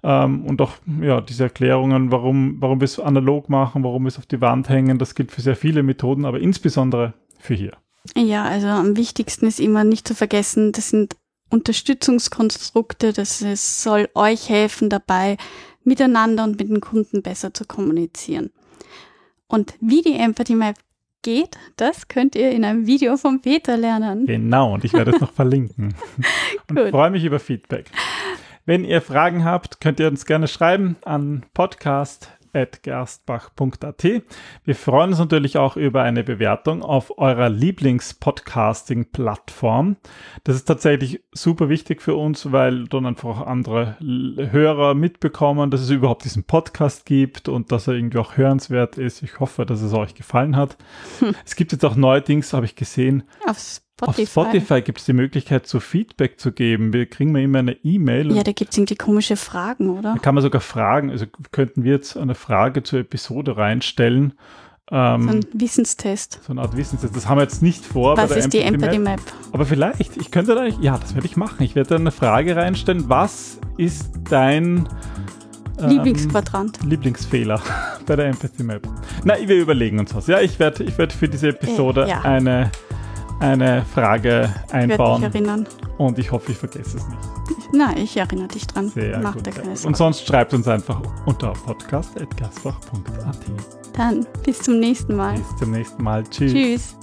Ähm, 0.03 0.45
und 0.45 0.61
auch 0.61 0.73
ja, 1.01 1.19
diese 1.19 1.43
Erklärungen, 1.43 2.11
warum, 2.11 2.57
warum 2.61 2.79
wir 2.79 2.85
es 2.85 2.99
analog 2.99 3.49
machen, 3.49 3.83
warum 3.83 4.03
wir 4.03 4.09
es 4.09 4.17
auf 4.17 4.25
die 4.25 4.39
Wand 4.39 4.69
hängen, 4.69 4.99
das 4.99 5.15
gilt 5.15 5.31
für 5.31 5.41
sehr 5.41 5.55
viele 5.55 5.83
Methoden, 5.83 6.25
aber 6.25 6.39
insbesondere 6.39 7.13
für 7.39 7.55
hier. 7.55 7.73
Ja, 8.15 8.43
also 8.43 8.67
am 8.67 8.97
wichtigsten 8.97 9.47
ist 9.47 9.59
immer 9.59 9.83
nicht 9.83 10.07
zu 10.07 10.15
vergessen, 10.15 10.71
das 10.71 10.89
sind 10.89 11.15
Unterstützungskonstrukte, 11.49 13.13
das 13.13 13.41
ist, 13.41 13.83
soll 13.83 14.09
euch 14.13 14.49
helfen 14.49 14.89
dabei, 14.89 15.37
miteinander 15.83 16.43
und 16.43 16.59
mit 16.59 16.69
den 16.69 16.81
Kunden 16.81 17.21
besser 17.21 17.53
zu 17.53 17.65
kommunizieren. 17.65 18.51
Und 19.47 19.75
wie 19.79 20.01
die 20.01 20.15
Empathy 20.15 20.55
Map 20.55 20.75
geht, 21.21 21.57
das 21.77 22.07
könnt 22.07 22.35
ihr 22.35 22.51
in 22.51 22.63
einem 22.63 22.87
Video 22.87 23.17
von 23.17 23.41
Peter 23.41 23.77
lernen. 23.77 24.25
Genau, 24.25 24.73
und 24.73 24.83
ich 24.83 24.93
werde 24.93 25.11
es 25.11 25.19
noch 25.19 25.31
verlinken. 25.33 25.95
Und 26.69 26.89
freue 26.89 27.11
mich 27.11 27.23
über 27.23 27.39
Feedback. 27.39 27.91
Wenn 28.65 28.83
ihr 28.83 29.01
Fragen 29.01 29.45
habt, 29.45 29.79
könnt 29.79 29.99
ihr 29.99 30.07
uns 30.07 30.25
gerne 30.25 30.47
schreiben 30.47 30.97
an 31.03 31.45
podcast 31.53 32.31
gerstbach.at. 32.83 34.03
Wir 34.63 34.75
freuen 34.75 35.09
uns 35.09 35.17
natürlich 35.19 35.57
auch 35.57 35.75
über 35.75 36.03
eine 36.03 36.23
Bewertung 36.23 36.83
auf 36.83 37.17
eurer 37.17 37.49
Lieblings-Podcasting-Plattform. 37.49 39.97
Das 40.43 40.55
ist 40.55 40.65
tatsächlich 40.65 41.23
super 41.31 41.69
wichtig 41.69 42.01
für 42.01 42.15
uns, 42.15 42.51
weil 42.51 42.87
dann 42.87 43.05
einfach 43.05 43.29
auch 43.29 43.45
andere 43.45 43.97
Hörer 43.99 44.95
mitbekommen, 44.95 45.69
dass 45.69 45.81
es 45.81 45.89
überhaupt 45.89 46.23
diesen 46.25 46.43
Podcast 46.43 47.05
gibt 47.05 47.47
und 47.49 47.71
dass 47.71 47.87
er 47.87 47.93
irgendwie 47.95 48.19
auch 48.19 48.37
hörenswert 48.37 48.97
ist. 48.97 49.21
Ich 49.21 49.39
hoffe, 49.39 49.65
dass 49.65 49.81
es 49.81 49.93
euch 49.93 50.15
gefallen 50.15 50.55
hat. 50.55 50.77
Hm. 51.19 51.35
Es 51.45 51.55
gibt 51.55 51.73
jetzt 51.73 51.85
auch 51.85 51.95
Neuerdings, 51.95 52.53
habe 52.53 52.65
ich 52.65 52.75
gesehen. 52.75 53.23
Aufs 53.47 53.84
Spotify. 53.97 54.21
Auf 54.39 54.47
Spotify 54.47 54.81
gibt 54.81 54.99
es 54.99 55.05
die 55.05 55.13
Möglichkeit, 55.13 55.67
so 55.67 55.79
Feedback 55.79 56.37
zu 56.37 56.51
geben. 56.51 56.91
Wir 56.91 57.05
kriegen 57.05 57.33
wir 57.33 57.41
immer 57.41 57.59
eine 57.59 57.77
E-Mail. 57.83 58.33
Ja, 58.33 58.43
da 58.43 58.51
gibt 58.51 58.71
es 58.71 58.77
irgendwie 58.77 58.95
komische 58.95 59.37
Fragen, 59.37 59.89
oder? 59.89 60.13
Da 60.15 60.19
kann 60.19 60.35
man 60.35 60.41
sogar 60.41 60.59
Fragen, 60.59 61.11
also 61.11 61.25
könnten 61.51 61.85
wir 61.85 61.93
jetzt 61.93 62.17
eine 62.17 62.35
Frage 62.35 62.83
zur 62.83 62.99
Episode 62.99 63.55
reinstellen. 63.55 64.33
Ähm, 64.91 65.23
so 65.23 65.29
ein 65.29 65.45
Wissenstest. 65.53 66.41
So 66.43 66.51
eine 66.51 66.61
Art 66.61 66.75
Wissenstest. 66.75 67.15
Das 67.15 67.29
haben 67.29 67.37
wir 67.37 67.43
jetzt 67.43 67.63
nicht 67.63 67.85
vor. 67.85 68.17
Was 68.17 68.31
ist 68.31 68.51
die 68.51 68.59
Empathy 68.59 68.99
Map? 68.99 69.21
Aber 69.53 69.65
vielleicht, 69.65 70.17
ich 70.17 70.29
könnte 70.29 70.55
da, 70.55 70.65
ja, 70.65 70.97
das 70.97 71.15
werde 71.15 71.25
ich 71.25 71.37
machen. 71.37 71.63
Ich 71.63 71.75
werde 71.75 71.89
da 71.89 71.95
eine 71.95 72.11
Frage 72.11 72.57
reinstellen. 72.57 73.07
Was 73.07 73.59
ist 73.77 74.11
dein 74.29 74.89
ähm, 75.79 75.89
Lieblingsquadrant. 75.89 76.83
Lieblingsfehler 76.83 77.61
bei 78.05 78.15
der 78.17 78.25
Empathy 78.27 78.63
Map. 78.63 78.87
Na, 79.23 79.35
wir 79.39 79.55
überlegen 79.55 79.99
uns 79.99 80.13
was. 80.13 80.27
Ja, 80.27 80.41
ich 80.41 80.59
werde 80.59 80.83
ich 80.83 80.97
werd 80.97 81.13
für 81.13 81.29
diese 81.29 81.49
Episode 81.49 82.05
äh, 82.05 82.09
ja. 82.09 82.21
eine 82.21 82.71
eine 83.39 83.83
Frage 83.85 84.53
einbauen. 84.71 85.23
Ich 85.23 85.27
erinnern. 85.35 85.67
Und 85.97 86.19
ich 86.19 86.31
hoffe, 86.31 86.51
ich 86.51 86.57
vergesse 86.57 86.97
es 86.97 87.07
nicht. 87.07 87.73
Nein, 87.73 87.97
ich 87.97 88.15
erinnere 88.17 88.47
dich 88.47 88.67
dran. 88.67 88.89
Sehr 88.89 89.19
Mach 89.19 89.33
gut. 89.33 89.49
Und 89.85 89.97
sonst 89.97 90.25
schreibt 90.25 90.53
uns 90.53 90.67
einfach 90.67 91.01
unter 91.25 91.51
podcast.gasbach.at. 91.51 93.37
Dann 93.93 94.25
bis 94.43 94.59
zum 94.59 94.79
nächsten 94.79 95.15
Mal. 95.15 95.35
Bis 95.35 95.55
zum 95.57 95.71
nächsten 95.71 96.03
Mal. 96.03 96.23
Tschüss. 96.25 96.53
Tschüss. 96.53 96.95